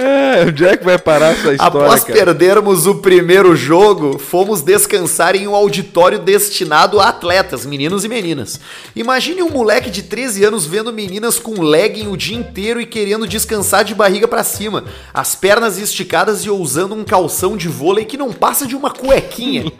[0.00, 2.14] É, onde é que vai parar essa história, após cara?
[2.14, 8.58] perdermos o primeiro jogo, fomos descansar em um auditório destinado a atletas, meninos e meninas.
[8.96, 13.28] Imagine um moleque de 13 anos vendo meninas com legging o dia inteiro e querendo
[13.28, 18.16] descansar de barriga pra cima, as pernas esticadas e usando um calção de vôlei que
[18.16, 19.70] não passa de uma cuequinha.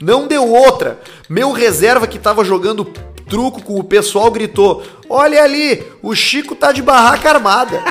[0.00, 1.00] Não deu outra.
[1.28, 2.84] Meu reserva que tava jogando
[3.28, 7.82] truco com o pessoal gritou: Olha ali, o Chico tá de barraca armada.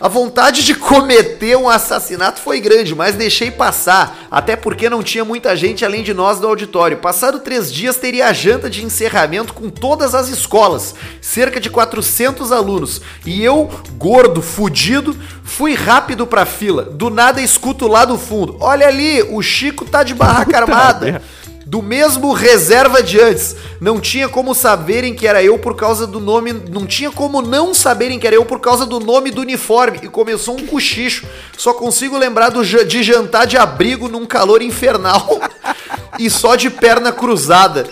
[0.00, 5.26] A vontade de cometer um assassinato foi grande, mas deixei passar, até porque não tinha
[5.26, 6.96] muita gente além de nós do auditório.
[6.96, 12.50] Passado três dias, teria a janta de encerramento com todas as escolas, cerca de 400
[12.50, 13.02] alunos.
[13.26, 16.82] E eu, gordo, fudido, fui rápido pra fila.
[16.82, 21.20] Do nada escuto lá do fundo: Olha ali, o Chico tá de barraca armada.
[21.70, 23.54] Do mesmo reserva de antes.
[23.80, 26.52] Não tinha como saberem que era eu por causa do nome.
[26.52, 30.00] Não tinha como não saberem que era eu por causa do nome do uniforme.
[30.02, 31.28] E começou um cochicho.
[31.56, 35.40] Só consigo lembrar do, de jantar de abrigo num calor infernal.
[36.18, 37.86] e só de perna cruzada.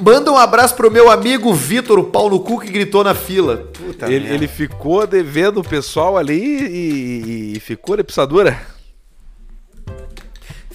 [0.00, 3.68] Manda um abraço pro meu amigo Vitor, o pau no cu que gritou na fila.
[3.74, 8.77] Puta Ele, ele ficou devendo o pessoal ali e, e ficou na pisadura.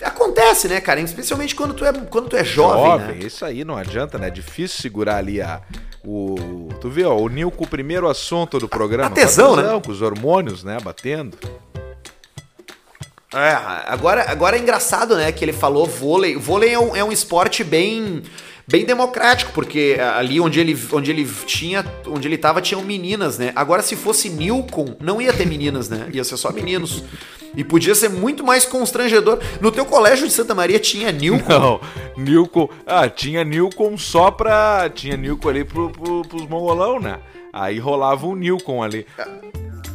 [0.03, 0.99] Acontece, né, cara?
[0.99, 3.25] Especialmente quando tu é, quando tu é jovem, né?
[3.25, 4.27] isso aí não adianta, né?
[4.27, 5.61] É difícil segurar ali a.
[6.05, 9.07] O, tu vê, ó, o Nilco, o primeiro assunto do programa.
[9.07, 9.81] a tesão, né?
[9.83, 10.77] Com os hormônios, né?
[10.83, 11.37] Batendo.
[13.33, 16.35] É, agora, agora é engraçado, né, que ele falou vôlei.
[16.35, 18.21] Vôlei é um, é um esporte bem
[18.67, 23.51] bem democrático, porque ali onde ele, onde ele tinha, onde ele tava tinham meninas, né?
[23.55, 26.09] Agora se fosse Nilcon, não ia ter meninas, né?
[26.13, 27.03] Ia ser só meninos.
[27.55, 29.39] E podia ser muito mais constrangedor.
[29.61, 31.47] No teu colégio de Santa Maria tinha Nilcon?
[31.47, 31.81] Não,
[32.17, 32.67] Nilcon.
[32.85, 34.89] Ah, tinha Nilcon só pra.
[34.89, 37.19] Tinha Nilcon ali pro, pro, pros mongolão, né?
[37.51, 39.05] Aí rolava um Nilcon ali.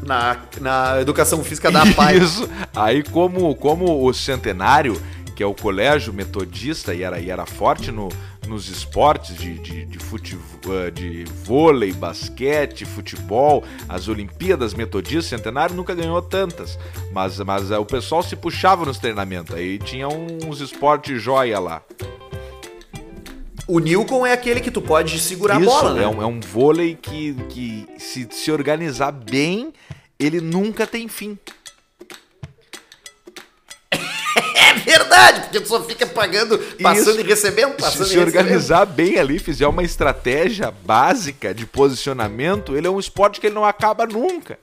[0.06, 2.18] Na, na educação física da PAI.
[2.18, 2.48] Isso.
[2.76, 5.00] Aí, como, como o Centenário,
[5.34, 8.08] que é o colégio metodista e era, e era forte no,
[8.48, 10.38] nos esportes de, de, de, fute,
[10.68, 16.78] eh, de vôlei, basquete, futebol, as Olimpíadas metodistas, Centenário nunca ganhou tantas.
[17.12, 19.54] Mas, mas eh, o pessoal se puxava nos treinamentos.
[19.54, 21.82] Aí tinha uns esportes joia lá.
[23.66, 26.04] O Nilcon é aquele que tu pode segurar Isso, a bola, né?
[26.04, 29.74] é, um, é um vôlei que, que se, se organizar bem,
[30.18, 31.38] ele nunca tem fim.
[34.68, 37.20] É verdade, porque tu só fica pagando, passando Isso.
[37.20, 38.26] e recebendo, Se, passando se e recebendo.
[38.36, 43.54] organizar bem ali, fizer uma estratégia básica de posicionamento, ele é um esporte que ele
[43.54, 44.58] não acaba nunca.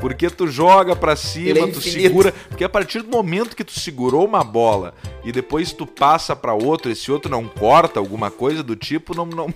[0.00, 2.32] Porque tu joga pra cima, Ele é tu segura.
[2.48, 6.54] Porque a partir do momento que tu segurou uma bola e depois tu passa pra
[6.54, 9.26] outro, esse outro não corta alguma coisa do tipo, não.
[9.26, 9.54] não...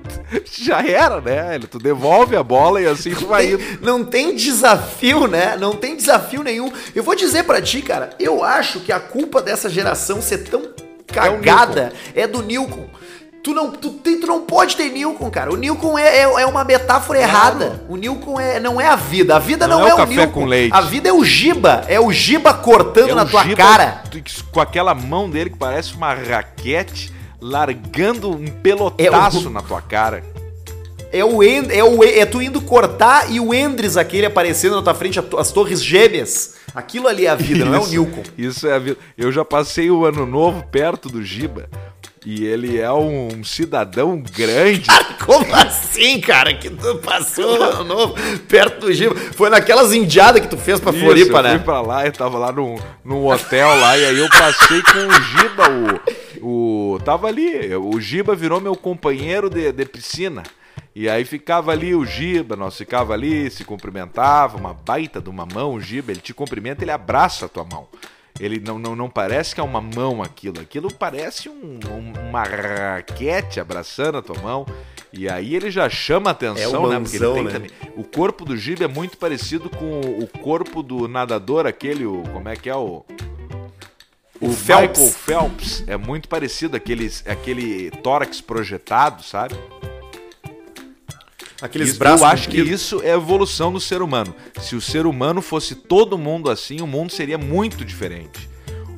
[0.52, 1.58] Já era, né?
[1.70, 3.62] Tu devolve a bola e assim tu vai indo.
[3.80, 5.56] Não tem desafio, né?
[5.56, 6.70] Não tem desafio nenhum.
[6.94, 10.74] Eu vou dizer pra ti, cara, eu acho que a culpa dessa geração ser tão
[11.06, 12.88] cagada é, do Nilcon.
[13.46, 15.52] Tu não, tu, tem- tu não pode ter Nilcon, cara.
[15.52, 17.80] O Nilcon é, é, é uma metáfora errada.
[17.88, 19.36] O Nilcon é, não é a vida.
[19.36, 20.32] A vida não, Não é é, o café Nilcon.
[20.32, 20.74] com leite.
[20.74, 21.84] A vida é o Giba.
[21.86, 24.02] É o Giba cortando É na tua Giba cara.
[24.50, 29.80] Com aquela mão dele que parece uma raquete largando um pelotaço É o- na tua
[29.80, 30.24] cara.
[31.12, 34.82] É o, End, é o é tu indo cortar e o Endres aquele aparecendo na
[34.82, 36.54] tua frente, as torres gêmeas.
[36.74, 38.22] Aquilo ali é a vida, não é o Isso- Nilcon.
[38.36, 38.98] Isso é a vida.
[39.16, 41.70] Eu já passei o ano novo perto do Giba.
[42.28, 44.88] E ele é um cidadão grande.
[45.24, 46.52] Como assim, cara?
[46.54, 48.16] Que tu passou novo
[48.48, 49.14] perto do Giba?
[49.14, 51.50] Foi naquelas indiadas que tu fez pra Isso, Floripa, eu né?
[51.50, 55.06] fui pra lá, eu tava lá num, num hotel lá, e aí eu passei com
[55.06, 56.02] o Giba,
[56.42, 56.94] o.
[56.94, 60.42] o tava ali, o Giba virou meu companheiro de, de piscina.
[60.96, 65.46] E aí ficava ali o Giba, nós ficava ali, se cumprimentava, uma baita de uma
[65.46, 67.86] mão, o Giba, ele te cumprimenta, ele abraça a tua mão.
[68.38, 72.42] Ele não, não, não parece que é uma mão aquilo, aquilo parece um- um- uma
[72.42, 74.66] raquete abraçando a tua mão.
[75.12, 76.98] E aí ele já chama a atenção, É o né?
[76.98, 77.50] Mãozão, tem né?
[77.52, 77.70] também.
[77.96, 82.48] O corpo do Giba é muito parecido com o corpo do nadador, aquele, o, como
[82.48, 83.04] é que é o.
[84.38, 85.16] O Michael Phelps.
[85.16, 89.54] Phelps é muito parecido, aqueles, aquele tórax projetado, sabe?
[91.62, 94.34] Aqueles Isso- braços eu acho que isso é evolução do ser humano.
[94.60, 98.48] Se o ser humano fosse todo mundo assim, o mundo seria muito diferente.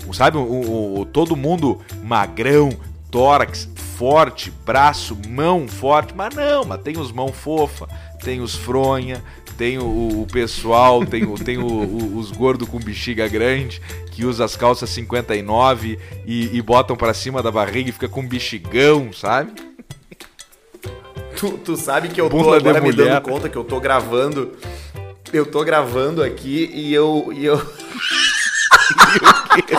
[0.06, 2.70] O- Sabe, o, o- todo mundo magrão,
[3.10, 7.86] tórax forte, braço, mão forte, mas não, mas tem os mão fofa,
[8.24, 9.22] tem os fronha,
[9.56, 13.80] tem o, o pessoal, tem, o, tem o- os gordos com bexiga grande,
[14.12, 18.26] que usa as calças 59 e, e botam pra cima da barriga e fica com
[18.26, 19.52] bexigão, sabe?
[21.38, 24.56] Tu, tu sabe que eu tô Bunda agora me dando conta que eu tô gravando.
[25.32, 27.30] Eu tô gravando aqui e eu.
[27.32, 27.58] E eu...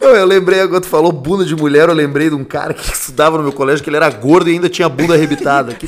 [0.00, 2.92] Não, eu lembrei, agora tu falou bunda de mulher, eu lembrei de um cara que
[2.92, 5.74] estudava no meu colégio que ele era gordo e ainda tinha bunda arrebitada.
[5.74, 5.86] Que.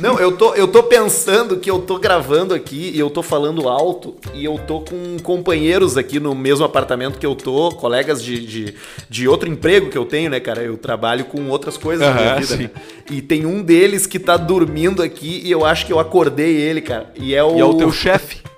[0.00, 3.68] Não, eu tô, eu tô pensando que eu tô gravando aqui e eu tô falando
[3.68, 8.44] alto e eu tô com companheiros aqui no mesmo apartamento que eu tô, colegas de,
[8.44, 8.74] de,
[9.08, 10.62] de outro emprego que eu tenho, né, cara?
[10.62, 12.70] Eu trabalho com outras coisas na minha vida, né?
[13.10, 16.80] E tem um deles que tá dormindo aqui e eu acho que eu acordei ele,
[16.80, 17.12] cara.
[17.16, 17.56] E é o.
[17.56, 18.42] E é o teu chefe.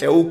[0.00, 0.30] É o.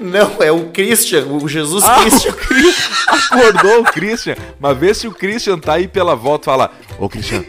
[0.00, 2.32] Não, é o Christian, o Jesus Ah, Christian.
[2.32, 4.36] o Acordou o Christian.
[4.60, 7.44] Mas vê se o Christian tá aí pela volta e fala: Ô Christian,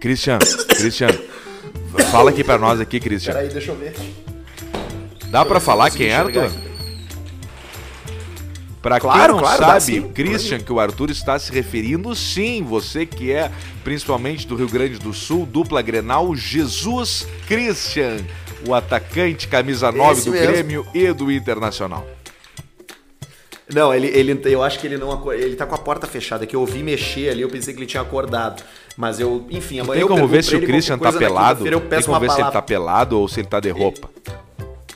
[0.00, 0.38] Christian,
[0.68, 1.08] Christian,
[2.10, 3.32] fala aqui pra nós aqui, Christian.
[3.32, 3.94] Peraí, deixa eu ver.
[5.30, 6.66] Dá pra eu falar quem é, enxergar Arthur?
[8.82, 10.02] Pra Claro, quem não claro, sabe, sim.
[10.10, 13.50] Christian, que o Arthur está se referindo, sim, você que é
[13.82, 18.18] principalmente do Rio Grande do Sul, dupla Grenal, Jesus Christian,
[18.66, 20.52] o atacante camisa 9 Esse do mesmo.
[20.52, 22.06] Grêmio e do Internacional.
[23.72, 26.54] Não, ele, ele, eu acho que ele não ele tá com a porta fechada, que
[26.54, 28.62] eu ouvi mexer ali, eu pensei que ele tinha acordado.
[28.96, 31.64] Mas eu, enfim, amanhã Tem eu como pergunto ver se o Christian tá pelado?
[31.64, 32.52] Tem como ver se ele palavra.
[32.52, 34.08] tá pelado ou se ele tá de roupa.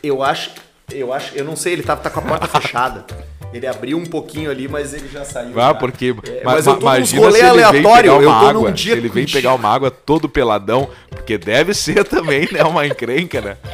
[0.02, 0.52] Eu acho,
[0.90, 3.04] eu acho, eu não sei, ele tá, tá com a porta fechada.
[3.52, 5.52] Ele abriu um pouquinho ali, mas ele já saiu.
[5.54, 5.74] Já.
[5.74, 6.14] porque.
[6.24, 8.48] É, ma- mas eu ma- tô nos imagina rolê se ele vem aleatório, pegar uma
[8.50, 8.72] água.
[8.72, 12.62] dia ele vem pegar uma água todo peladão, porque deve ser também, né?
[12.62, 13.56] Uma encrenca, né?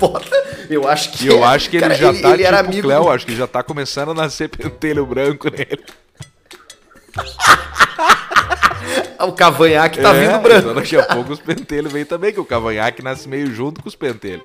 [0.00, 0.26] Bota,
[0.68, 1.48] eu acho que eu é.
[1.48, 3.46] acho que ele Cara, já tá ele era tipo amigo Cléo, do- acho que já
[3.46, 5.82] tá começando a nascer pentelho branco nele.
[9.24, 10.58] O cavanhaque tá É, vindo branco.
[10.62, 13.88] Então daqui a pouco os pentelhos vêm também, que o cavanhaque nasce meio junto com
[13.88, 14.42] os pentelhos.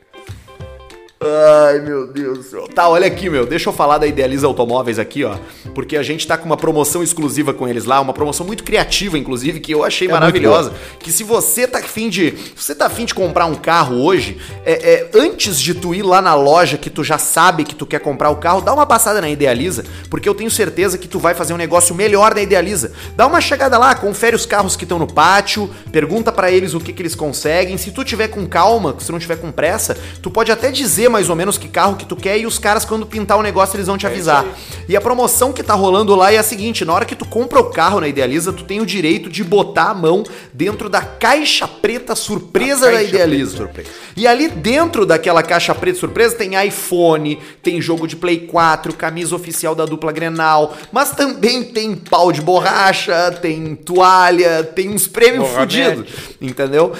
[1.19, 2.67] Ai, meu Deus do céu.
[2.67, 3.43] Tá, olha aqui, meu.
[3.43, 5.35] Deixa eu falar da Idealiza Automóveis aqui, ó.
[5.73, 9.17] Porque a gente tá com uma promoção exclusiva com eles lá, uma promoção muito criativa,
[9.17, 10.73] inclusive, que eu achei É maravilhosa.
[10.99, 12.37] Que se você tá afim de.
[12.55, 16.03] Se você tá afim de comprar um carro hoje, é, é, antes de tu ir
[16.03, 18.85] lá na loja que tu já sabe que tu quer comprar o carro, dá uma
[18.85, 22.43] passada na Idealiza, porque eu tenho certeza que tu vai fazer um negócio melhor na
[22.43, 22.91] Idealiza.
[23.15, 26.79] Dá uma chegada lá, confere os carros que estão no pátio, pergunta pra eles o
[26.79, 27.75] que, que eles conseguem.
[27.75, 31.06] Se tu tiver com calma, se tu não tiver com pressa, tu pode até dizer
[31.09, 33.75] mais ou menos que carro que tu quer e os caras, quando pintar o negócio,
[33.75, 34.45] eles vão te avisar.
[34.87, 37.59] e a promoção que tá rolando lá é a seguinte: na hora que tu compra
[37.59, 41.67] o carro na Idealiza, tu tem o direito de botar a mão dentro da caixa
[41.67, 43.57] preta surpresa A da caixa Idealiza.
[43.57, 43.89] surpresa.
[44.15, 49.35] E ali dentro daquela caixa preta surpresa tem iPhone, tem jogo de Play 4, camisa
[49.35, 55.49] oficial da dupla Grenal, mas também tem pau de borracha, tem toalha, tem uns prêmios
[55.49, 56.93] fudidos, entendeu?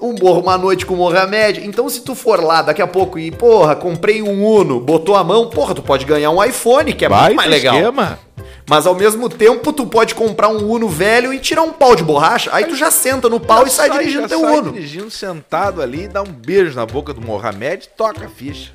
[0.00, 1.66] Um, uma noite com o Mohamed.
[1.66, 5.24] Então, se tu for lá daqui a pouco e, porra, comprei um Uno, botou a
[5.24, 7.74] mão, porra, tu pode ganhar um iPhone, que é Vai muito mais legal.
[7.76, 8.18] Esquema.
[8.68, 12.02] Mas ao mesmo tempo, tu pode comprar um Uno velho e tirar um pau de
[12.02, 12.50] borracha.
[12.52, 14.72] Aí tu já senta no pau Já e sai, dirigindo já teu sai Uno.
[14.72, 18.72] dirigindo sentado ali, dá um beijo na boca do Mohamed, toca a ficha.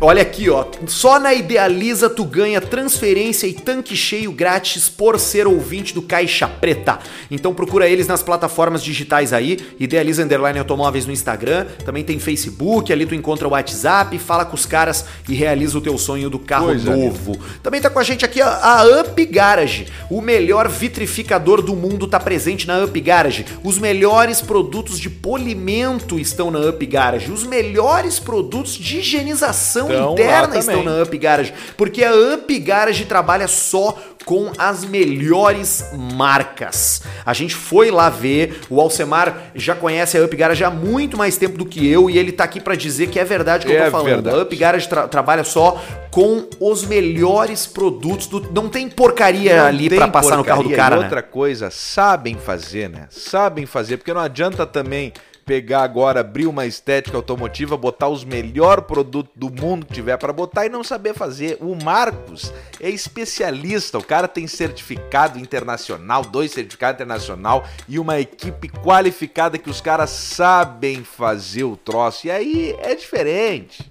[0.00, 0.64] Olha aqui, ó.
[0.86, 6.46] Só na Idealiza tu ganha transferência e tanque cheio grátis por ser ouvinte do Caixa
[6.46, 7.00] Preta.
[7.30, 12.92] Então procura eles nas plataformas digitais aí, Idealiza Underline Automóveis no Instagram, também tem Facebook,
[12.92, 16.38] ali tu encontra o WhatsApp, fala com os caras e realiza o teu sonho do
[16.38, 17.36] carro Coisa novo.
[17.62, 22.06] Também tá com a gente aqui a, a Up Garage, o melhor vitrificador do mundo
[22.06, 23.46] tá presente na Up Garage.
[23.64, 30.06] Os melhores produtos de polimento estão na Up Garage, os melhores produtos de higienização Estão
[30.06, 35.84] lá interna estão na Up Garage, porque a Up Garage trabalha só com as melhores
[36.28, 37.00] marcas.
[37.24, 41.36] A gente foi lá ver, o Alcemar já conhece a Up Garage há muito mais
[41.38, 43.74] tempo do que eu e ele tá aqui pra dizer que é verdade o que
[43.74, 44.06] eu É tô falando.
[44.06, 44.36] verdade.
[44.36, 49.66] A Up Garage tra- trabalha só com os melhores produtos do não tem porcaria Não
[49.66, 51.04] ali pra passar no carro do cara, E né?
[51.04, 53.06] outra coisa, sabem fazer, né?
[53.10, 55.12] Sabem fazer, porque não adianta também
[55.48, 60.30] pegar agora, abrir uma estética automotiva, botar os melhores produtos do mundo que tiver para
[60.30, 61.56] botar e não saber fazer.
[61.58, 68.68] O Marcos é especialista, o cara tem certificado internacional, dois certificados internacional e uma equipe
[68.68, 72.26] qualificada que os caras sabem fazer o troço.
[72.26, 73.90] E aí é diferente.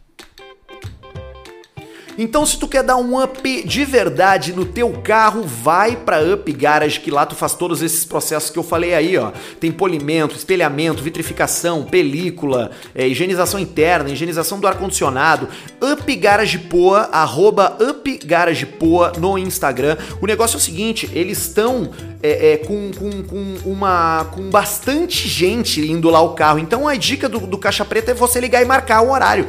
[2.18, 6.52] Então, se tu quer dar um up de verdade no teu carro, vai pra Up
[6.52, 9.32] Garage, que lá tu faz todos esses processos que eu falei aí, ó.
[9.60, 15.48] Tem polimento, espelhamento, vitrificação, película, é, higienização interna, higienização do ar-condicionado.
[15.82, 19.98] Up Garage Poa, arroba Up Garage Poa no Instagram.
[20.20, 21.92] O negócio é o seguinte, eles estão
[22.24, 26.60] é, é, com, com, com uma com bastante gente indo lá o carro.
[26.60, 29.48] Então a dica do, do Caixa Preta é você ligar e marcar o horário.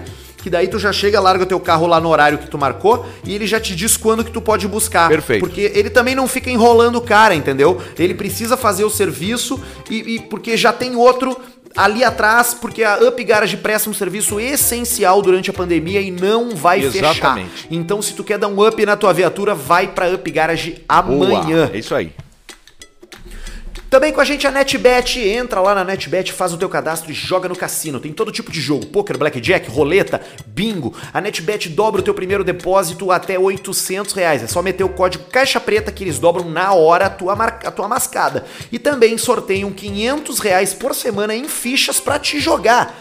[0.48, 3.04] Que daí tu já chega, larga o teu carro lá no horário que tu marcou
[3.22, 5.06] e ele já te diz quando que tu pode buscar.
[5.06, 5.40] Perfeito.
[5.40, 7.78] Porque ele também não fica enrolando o cara, entendeu?
[7.98, 11.36] Ele precisa fazer o serviço e, e porque já tem outro
[11.76, 16.56] ali atrás, porque a Up Garage presta um serviço essencial durante a pandemia e não
[16.56, 17.10] vai fechar.
[17.10, 17.66] Exatamente.
[17.70, 21.66] Então se tu quer dar um up na tua viatura, vai pra Up Garage amanhã.
[21.66, 22.10] Boa, é isso aí.
[23.90, 27.14] Também com a gente a NetBet, entra lá na NetBet, faz o teu cadastro e
[27.14, 27.98] joga no cassino.
[27.98, 30.94] Tem todo tipo de jogo, poker, blackjack, roleta, bingo.
[31.12, 34.42] A NetBet dobra o teu primeiro depósito até 800 reais.
[34.42, 37.60] É só meter o código Caixa Preta que eles dobram na hora a tua, mar...
[37.64, 38.44] a tua mascada.
[38.70, 42.94] E também sorteiam 500 reais por semana em fichas pra te jogar.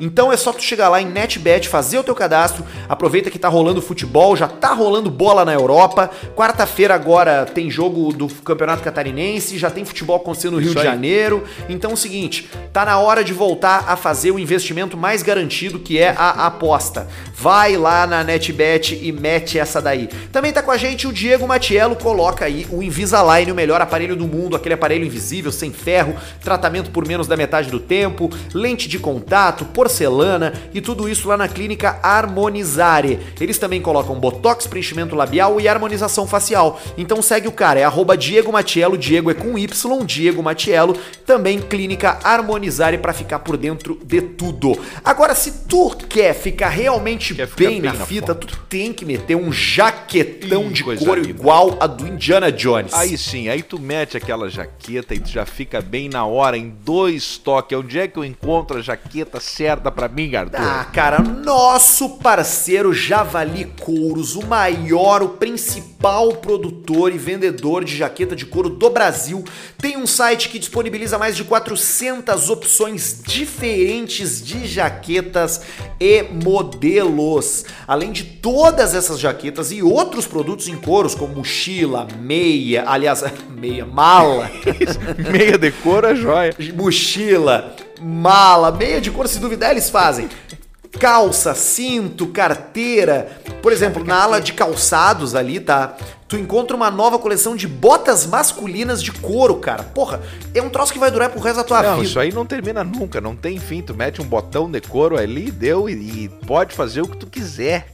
[0.00, 3.48] Então é só tu chegar lá em NetBet, fazer o teu cadastro, aproveita que tá
[3.48, 6.10] rolando futebol, já tá rolando bola na Europa.
[6.34, 10.80] Quarta-feira agora tem jogo do Campeonato Catarinense, já tem futebol acontecendo no Rio Isso de
[10.80, 10.86] aí.
[10.86, 11.44] Janeiro.
[11.68, 15.78] Então é o seguinte, tá na hora de voltar a fazer o investimento mais garantido
[15.78, 17.08] que é a aposta.
[17.34, 20.08] Vai lá na NetBet e mete essa daí.
[20.32, 24.16] Também tá com a gente o Diego Matiello, coloca aí o Invisalign, o melhor aparelho
[24.16, 28.88] do mundo, aquele aparelho invisível, sem ferro, tratamento por menos da metade do tempo, lente
[28.88, 33.20] de contato, porcelana e tudo isso lá na clínica Harmonizare.
[33.38, 36.80] Eles também colocam botox, preenchimento labial e harmonização facial.
[36.96, 41.60] Então segue o cara, é arroba Diego Matiello, Diego é com Y, Diego Matiello, também
[41.60, 44.78] clínica Harmonizare pra ficar por dentro de tudo.
[45.04, 49.04] Agora, se tu quer ficar realmente Quer ficar bem, bem na, fita, tu tem que
[49.04, 51.28] meter um jaquetão Ih, de couro linda.
[51.28, 52.94] igual a do Indiana Jones.
[52.94, 56.70] Aí sim, aí tu mete aquela jaqueta e tu já fica bem na hora, em
[56.84, 57.76] dois toques.
[57.76, 60.60] Onde é que eu encontro a jaqueta certa pra mim, Arthur?
[60.60, 68.36] Ah, cara, nosso parceiro Javali Couros, o maior, o principal produtor e vendedor de jaqueta
[68.36, 69.44] de couro do Brasil,
[69.78, 75.62] tem um site que disponibiliza mais de 400 opções diferentes de jaquetas
[76.00, 77.64] e modelos.
[77.86, 83.22] Além de todas essas jaquetas e outros produtos em couros, como mochila, meia, aliás,
[83.56, 84.50] meia, mala.
[85.30, 86.54] Meia decora é joia.
[86.74, 90.28] mochila, mala, meia de couro, se duvidar, eles fazem.
[90.98, 93.40] Calça, cinto, carteira.
[93.60, 95.96] Por exemplo, na ala de calçados ali, tá?
[96.28, 99.82] Tu encontra uma nova coleção de botas masculinas de couro, cara.
[99.82, 100.22] Porra,
[100.54, 102.06] é um troço que vai durar pro resto da tua Não, vida.
[102.06, 103.82] isso aí não termina nunca, não tem fim.
[103.82, 105.92] Tu mete um botão de couro ali, deu e,
[106.24, 107.88] e pode fazer o que tu quiser.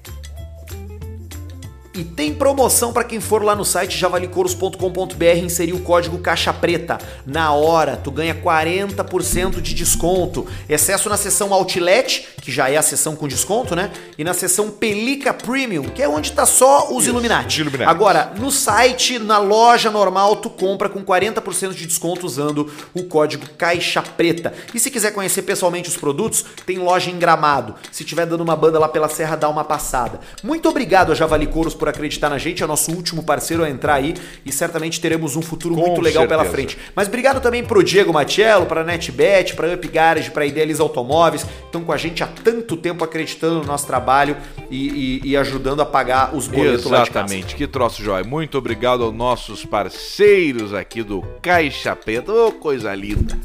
[2.01, 6.51] E tem promoção pra quem for lá no site javalicouros.com.br e inserir o código Caixa
[6.51, 6.97] Preta.
[7.27, 10.47] Na hora, tu ganha 40% de desconto.
[10.67, 13.91] Excesso na seção Outlet, que já é a sessão com desconto, né?
[14.17, 17.61] E na sessão Pelica Premium, que é onde tá só os Illuminati.
[17.61, 17.91] Illuminati.
[17.91, 23.45] Agora, no site, na loja normal, tu compra com 40% de desconto usando o código
[23.59, 24.55] Caixa Preta.
[24.73, 27.75] E se quiser conhecer pessoalmente os produtos, tem loja em Gramado.
[27.93, 30.19] Se tiver dando uma banda lá pela serra, dá uma passada.
[30.43, 33.69] Muito obrigado a Javali Couros por acreditar na gente, é o nosso último parceiro a
[33.71, 34.15] entrar aí
[34.45, 36.55] e certamente teremos um futuro Com muito legal pela certeza.
[36.69, 36.79] frente.
[36.95, 41.51] Mas obrigado também pro Diego Matiello, pra NetBet, pra Up Garage, pra Idealiza Automóveis, que
[41.67, 44.37] estão com a gente há tanto tempo acreditando no nosso trabalho
[44.71, 47.25] e, e- e ajudando a pagar os boletos lá de casa.
[47.27, 48.25] Exatamente, que troço jóia.
[48.25, 52.33] Muito obrigado aos nossos parceiros aqui do Caixa Preta.
[52.33, 53.37] Ô, coisa linda.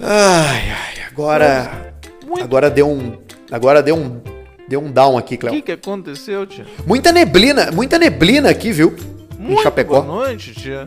[0.00, 1.94] Ai, ai, agora.
[2.26, 3.16] Muito- Agora deu um.
[3.50, 4.20] Agora deu um.
[4.68, 5.54] Deu um down aqui, O Cléo.
[5.54, 6.66] que, que aconteceu, tia?
[6.86, 8.94] Muita neblina, muita neblina aqui, viu?
[9.38, 10.00] em Muito Chapecó.
[10.00, 10.86] boa noite, tia.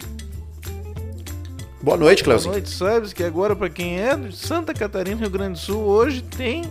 [1.82, 2.52] Boa noite, Boa Cléozinho.
[2.54, 6.22] noite, sabes que agora, pra quem é de Santa Catarina, Rio Grande do Sul, hoje
[6.24, 6.64] tem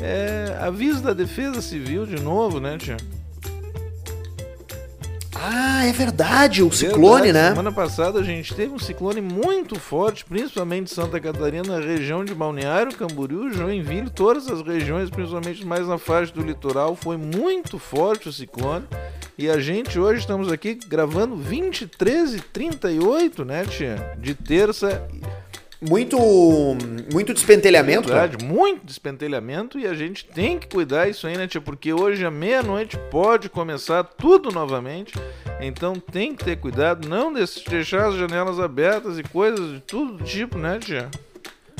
[0.00, 2.96] é, aviso da Defesa Civil de novo, né, tia?
[5.42, 7.48] Ah, é verdade, o ciclone, Verdade, né?
[7.50, 12.24] Semana passada a gente teve um ciclone muito forte, principalmente em Santa Catarina, na região
[12.24, 17.78] de Balneário, Camboriú, Joinville, todas as regiões, principalmente mais na faixa do litoral, foi muito
[17.78, 18.86] forte o ciclone.
[19.38, 24.16] E a gente hoje estamos aqui gravando 23 e 38, né, tia?
[24.18, 25.06] De terça.
[25.80, 26.16] Muito.
[27.12, 28.20] Muito despentelhamento, Cléo.
[28.20, 31.60] Verdade, muito despentelhamento e a gente tem que cuidar isso aí, né, tia?
[31.60, 35.14] Porque hoje à meia-noite pode começar tudo novamente.
[35.60, 40.56] Então tem que ter cuidado, não deixar as janelas abertas e coisas de todo tipo,
[40.56, 41.10] né, tia?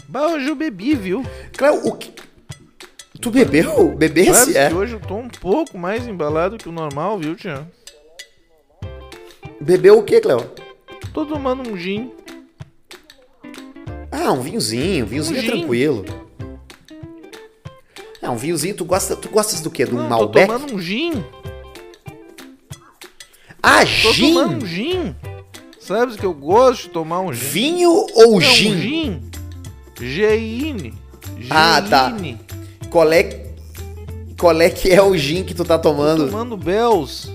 [0.08, 1.24] Bah, hoje eu bebi, viu?
[1.56, 2.12] Cléo, o que.
[3.20, 3.94] Tu bebeu?
[3.96, 4.56] Bebesse?
[4.56, 4.72] É.
[4.72, 7.66] hoje eu tô um pouco mais embalado que o normal, viu, tia?
[9.58, 10.50] Bebeu o que, Cléo?
[11.14, 12.12] Tô tomando um gin.
[14.18, 16.04] Ah, um vinhozinho, um vinhozinho Um é tranquilo.
[18.22, 19.84] Ah, um vinhozinho, tu gosta, tu gostas do quê?
[19.84, 20.46] Do Não, tô Malbec?
[20.46, 21.22] tomando um gin.
[23.62, 24.34] Ah, Tô gin?
[24.34, 25.14] tomando um gin.
[25.78, 27.46] Sabes que eu gosto de tomar um gin.
[27.46, 28.72] Vinho ou Não, gin?
[28.74, 29.22] Um gin.
[30.00, 30.94] Geine.
[31.50, 32.16] Ah, tá.
[32.90, 33.46] Qual é,
[34.38, 36.26] qual é que é o gin que tu tá tomando?
[36.26, 37.28] Tomando Bells.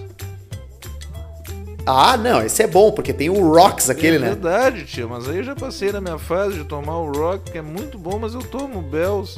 [1.93, 4.27] Ah, não, esse é bom, porque tem o Rocks aquele, é né?
[4.29, 7.57] verdade, tia, mas aí eu já passei na minha fase de tomar o Rock, que
[7.57, 9.37] é muito bom, mas eu tomo Bells.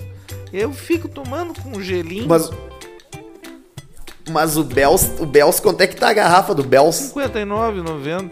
[0.51, 2.27] E eu fico tomando com gelinho.
[2.27, 2.51] Mas.
[4.29, 7.11] Mas o Bells, o Bells, quanto é que tá a garrafa do Bells?
[7.13, 8.31] 59,90.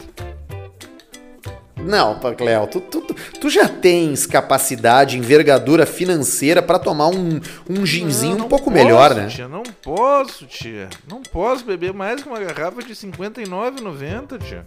[1.85, 8.37] Não, Cleo, tu, tu, tu- já tens capacidade, envergadura financeira pra tomar um, um ginzinho
[8.37, 9.27] Não, um pouco posso, melhor, né?
[9.27, 10.89] Tia, não posso, tia.
[11.09, 14.65] Não posso beber mais que uma garrafa de 59,90, tia.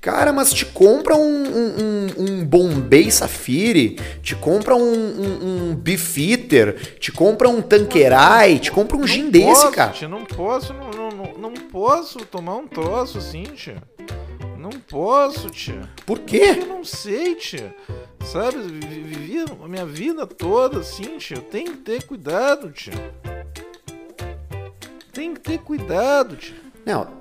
[0.00, 5.74] Cara, mas te compra um, um, um, um Bombay Safiri, te compra um, um, um
[5.74, 9.92] Beefeater, te compra um Tanqueray, te compra um gin Não desse, posso, cara.
[9.92, 13.76] Tia, não posso, não, não, não, não posso tomar um troço assim, tia.
[14.90, 15.88] Posso, tia.
[16.04, 16.56] Por quê?
[16.58, 17.74] Eu não sei, tia.
[18.24, 21.36] Sabe, vivi a minha vida toda assim, tia.
[21.36, 23.14] Eu tenho que ter cuidado, tia.
[25.12, 26.56] Tem que ter cuidado, tia.
[26.84, 27.19] Não,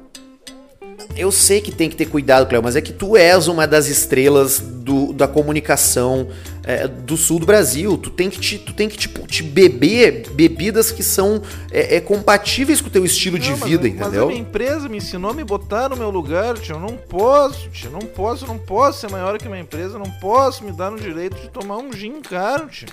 [1.20, 3.88] eu sei que tem que ter cuidado, Cleo, mas é que tu és uma das
[3.88, 6.28] estrelas do, da comunicação
[6.64, 7.98] é, do sul do Brasil.
[7.98, 11.42] Tu tem que, te, tu tem que tipo, te beber bebidas que são
[11.72, 14.28] é, é, compatíveis com o teu estilo de Não, mas- vida, Mas a entendeu?
[14.28, 16.74] minha empresa me ensinou a me botar no meu lugar, tia.
[16.76, 17.90] Eu não posso, tia.
[17.90, 19.98] Não posso, não posso ser maior que a minha empresa.
[20.00, 22.88] Não posso me dar no direito de tomar um gin caro, tia.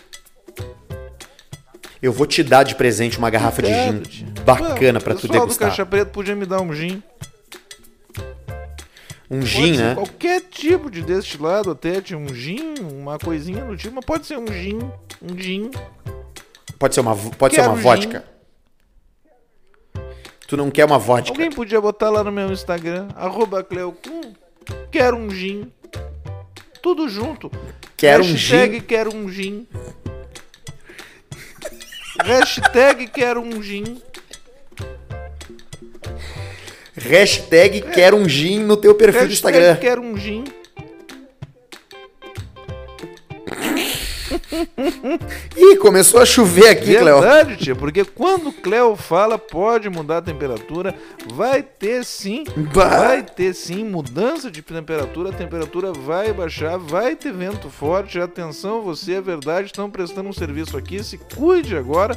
[2.03, 4.27] Eu vou te dar de presente uma garrafa de gin tia.
[4.45, 5.69] bacana pra O tu pessoal do degustar.
[5.71, 7.03] Caixa Preta podia me dar um gin.
[9.31, 9.95] Um gin, né?
[9.95, 14.39] Qualquer tipo de destilado, até tinha um gin, uma coisinha do tipo, mas pode ser
[14.39, 14.79] um gin,
[15.21, 15.71] um gin.
[16.79, 17.83] Pode ser uma, pode ser uma gin.
[17.83, 18.25] vodka.
[20.47, 21.33] Tu não quer uma vodka?
[21.33, 24.33] Alguém podia botar lá no meu Instagram, arroba Cleocum,
[24.93, 25.73] quero um gin.
[26.81, 27.51] Tudo junto.
[27.97, 28.81] Quero um Hashtag gin.
[28.83, 29.67] quero um gin.
[32.23, 34.01] Hashtag quero um gin.
[36.97, 39.77] Hashtag quero um gin no teu perfil do Hashtag Instagram.
[39.77, 40.45] quero um gin.
[45.57, 47.21] Ih, começou a chover aqui, Cleo.
[47.21, 50.95] Verdade, tia, porque quando o Cleo fala pode mudar a temperatura,
[51.33, 52.45] vai ter sim,
[52.75, 52.89] Bah.
[52.89, 58.83] vai ter sim mudança de temperatura, a temperatura vai baixar, vai ter vento forte, atenção,
[58.83, 62.17] você, é verdade, estão prestando um serviço aqui, se cuide agora,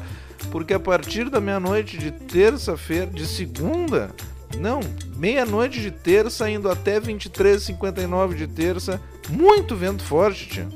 [0.52, 4.12] porque a partir da meia-noite de terça-feira, de segunda,
[4.58, 4.80] não,
[5.16, 10.68] meia-noite de terça, indo até 23h59 de terça, muito vento forte, tia.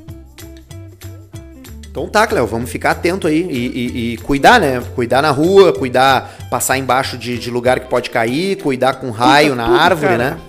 [1.90, 4.80] Então tá, Cléo, vamos ficar atento aí e, e- e cuidar, né?
[4.96, 9.54] Cuidar na rua, cuidar, passar embaixo de, de lugar que pode cair, cuidar com raio
[9.54, 10.30] na tudo, árvore, cara.
[10.32, 10.40] né?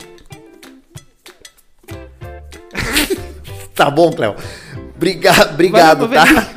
[3.76, 4.36] tá bom, Cléo.
[4.96, 6.50] Briga, obrigado, Valeu, tá?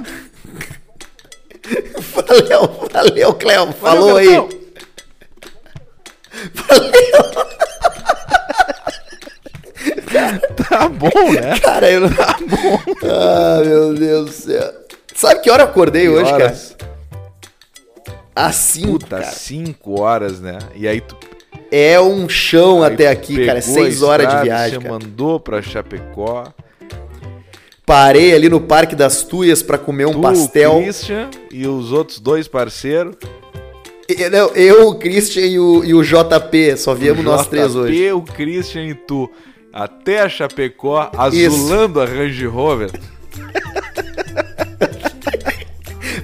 [2.14, 3.72] Valeu, valeu, Cléo.
[3.72, 4.26] Falou aí.
[4.28, 4.57] Bertão.
[10.68, 11.58] Tá bom, né?
[11.60, 12.10] Cara, eu não.
[12.10, 12.80] Tá bom.
[13.04, 14.72] Ah, meu Deus do céu.
[15.14, 16.44] Sabe que hora eu acordei hoje, cara?
[16.44, 16.76] Horas.
[18.34, 19.32] Às 5, Puta, cara.
[19.32, 20.58] 5 horas, né?
[20.74, 21.16] E aí tu
[21.72, 23.58] É um chão aí até aqui, cara.
[23.58, 24.92] É pegou a 6 horas de viagem, Você cara.
[24.98, 26.44] mandou pra Chapecó.
[27.84, 30.76] Parei ali no Parque das Tuias pra comer um tu, pastel.
[30.78, 33.16] o Christian e os outros dois parceiros.
[34.30, 36.76] Não, Eu, o Christian e o, e o JP.
[36.78, 38.10] Só viemos nós três hoje.
[38.12, 39.30] o Christian e tu.
[39.72, 42.90] Até a Chapecó, azulando a Range Rover.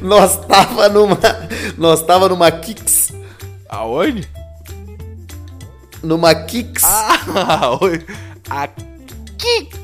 [0.01, 1.19] Nós tava numa.
[1.79, 3.13] Nós tava numa Kicks.
[3.69, 4.29] Aonde?
[6.03, 6.85] Numa Kicks.
[6.85, 7.79] Ah,
[8.51, 8.69] a
[9.39, 9.84] Kicks.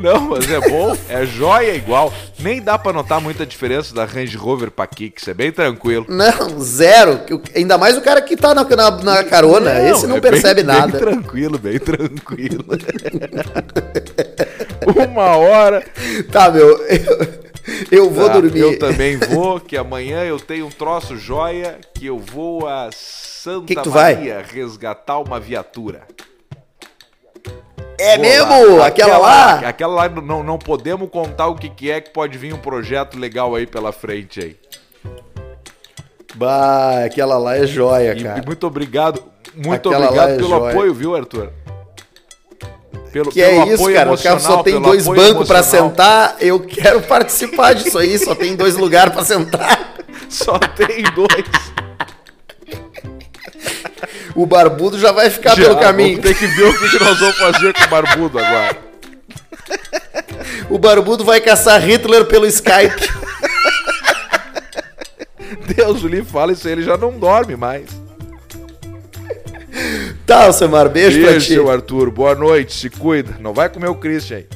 [0.00, 2.12] Não, mas é bom, é joia igual.
[2.38, 6.06] Nem dá pra notar muita diferença da Range Rover pra Kicks, é bem tranquilo.
[6.08, 7.20] Não, zero.
[7.54, 9.88] Ainda mais o cara que tá na, na, na carona.
[9.90, 10.92] Esse não é percebe bem- nada.
[10.92, 12.64] Bem tranquilo, bem tranquilo.
[15.12, 15.84] Uma hora.
[16.30, 16.78] Tá, meu.
[16.86, 17.40] Eu,
[17.90, 18.60] eu vou Tá, dormir.
[18.60, 23.66] Eu também vou, que amanhã eu tenho um troço joia que eu vou a Santa
[23.66, 24.14] Que que tu vai?
[24.14, 26.02] Maria resgatar uma viatura.
[28.00, 28.76] É Vou mesmo?
[28.78, 28.86] lá.
[28.86, 29.52] Aquela, lá?
[29.60, 33.18] Aquela lá não, não podemos contar o que, que é que pode vir um projeto
[33.18, 34.56] legal aí pela frente aí.
[36.34, 38.40] Bah, aquela lá é joia, E, cara.
[38.40, 39.22] e muito obrigado,
[39.54, 40.70] muito Aquela obrigado é pelo joia.
[40.70, 41.50] apoio, viu, Arthur?
[43.12, 44.12] Pelo, Que é pelo isso, apoio cara?
[44.12, 45.88] O só tem dois bancos pra emocional.
[45.90, 46.36] sentar.
[46.40, 48.16] Eu quero participar disso aí.
[48.16, 49.94] Só tem dois lugares pra sentar.
[50.28, 51.44] Só tem dois.
[54.34, 56.20] O barbudo já vai ficar Já, pelo caminho.
[56.20, 58.76] Ter que ver o que, que nós vamos fazer com o barbudo agora.
[60.68, 63.10] O barbudo vai caçar Hitler pelo Skype.
[65.74, 67.88] Deus o livre fala isso aí, ele já não dorme mais.
[70.26, 71.54] tá, Alcemar, beijo, pra Beijo, ti.
[71.54, 72.10] seu Arthur.
[72.10, 73.36] Boa noite, se cuida.
[73.40, 74.46] Não vai comer o Christian aí.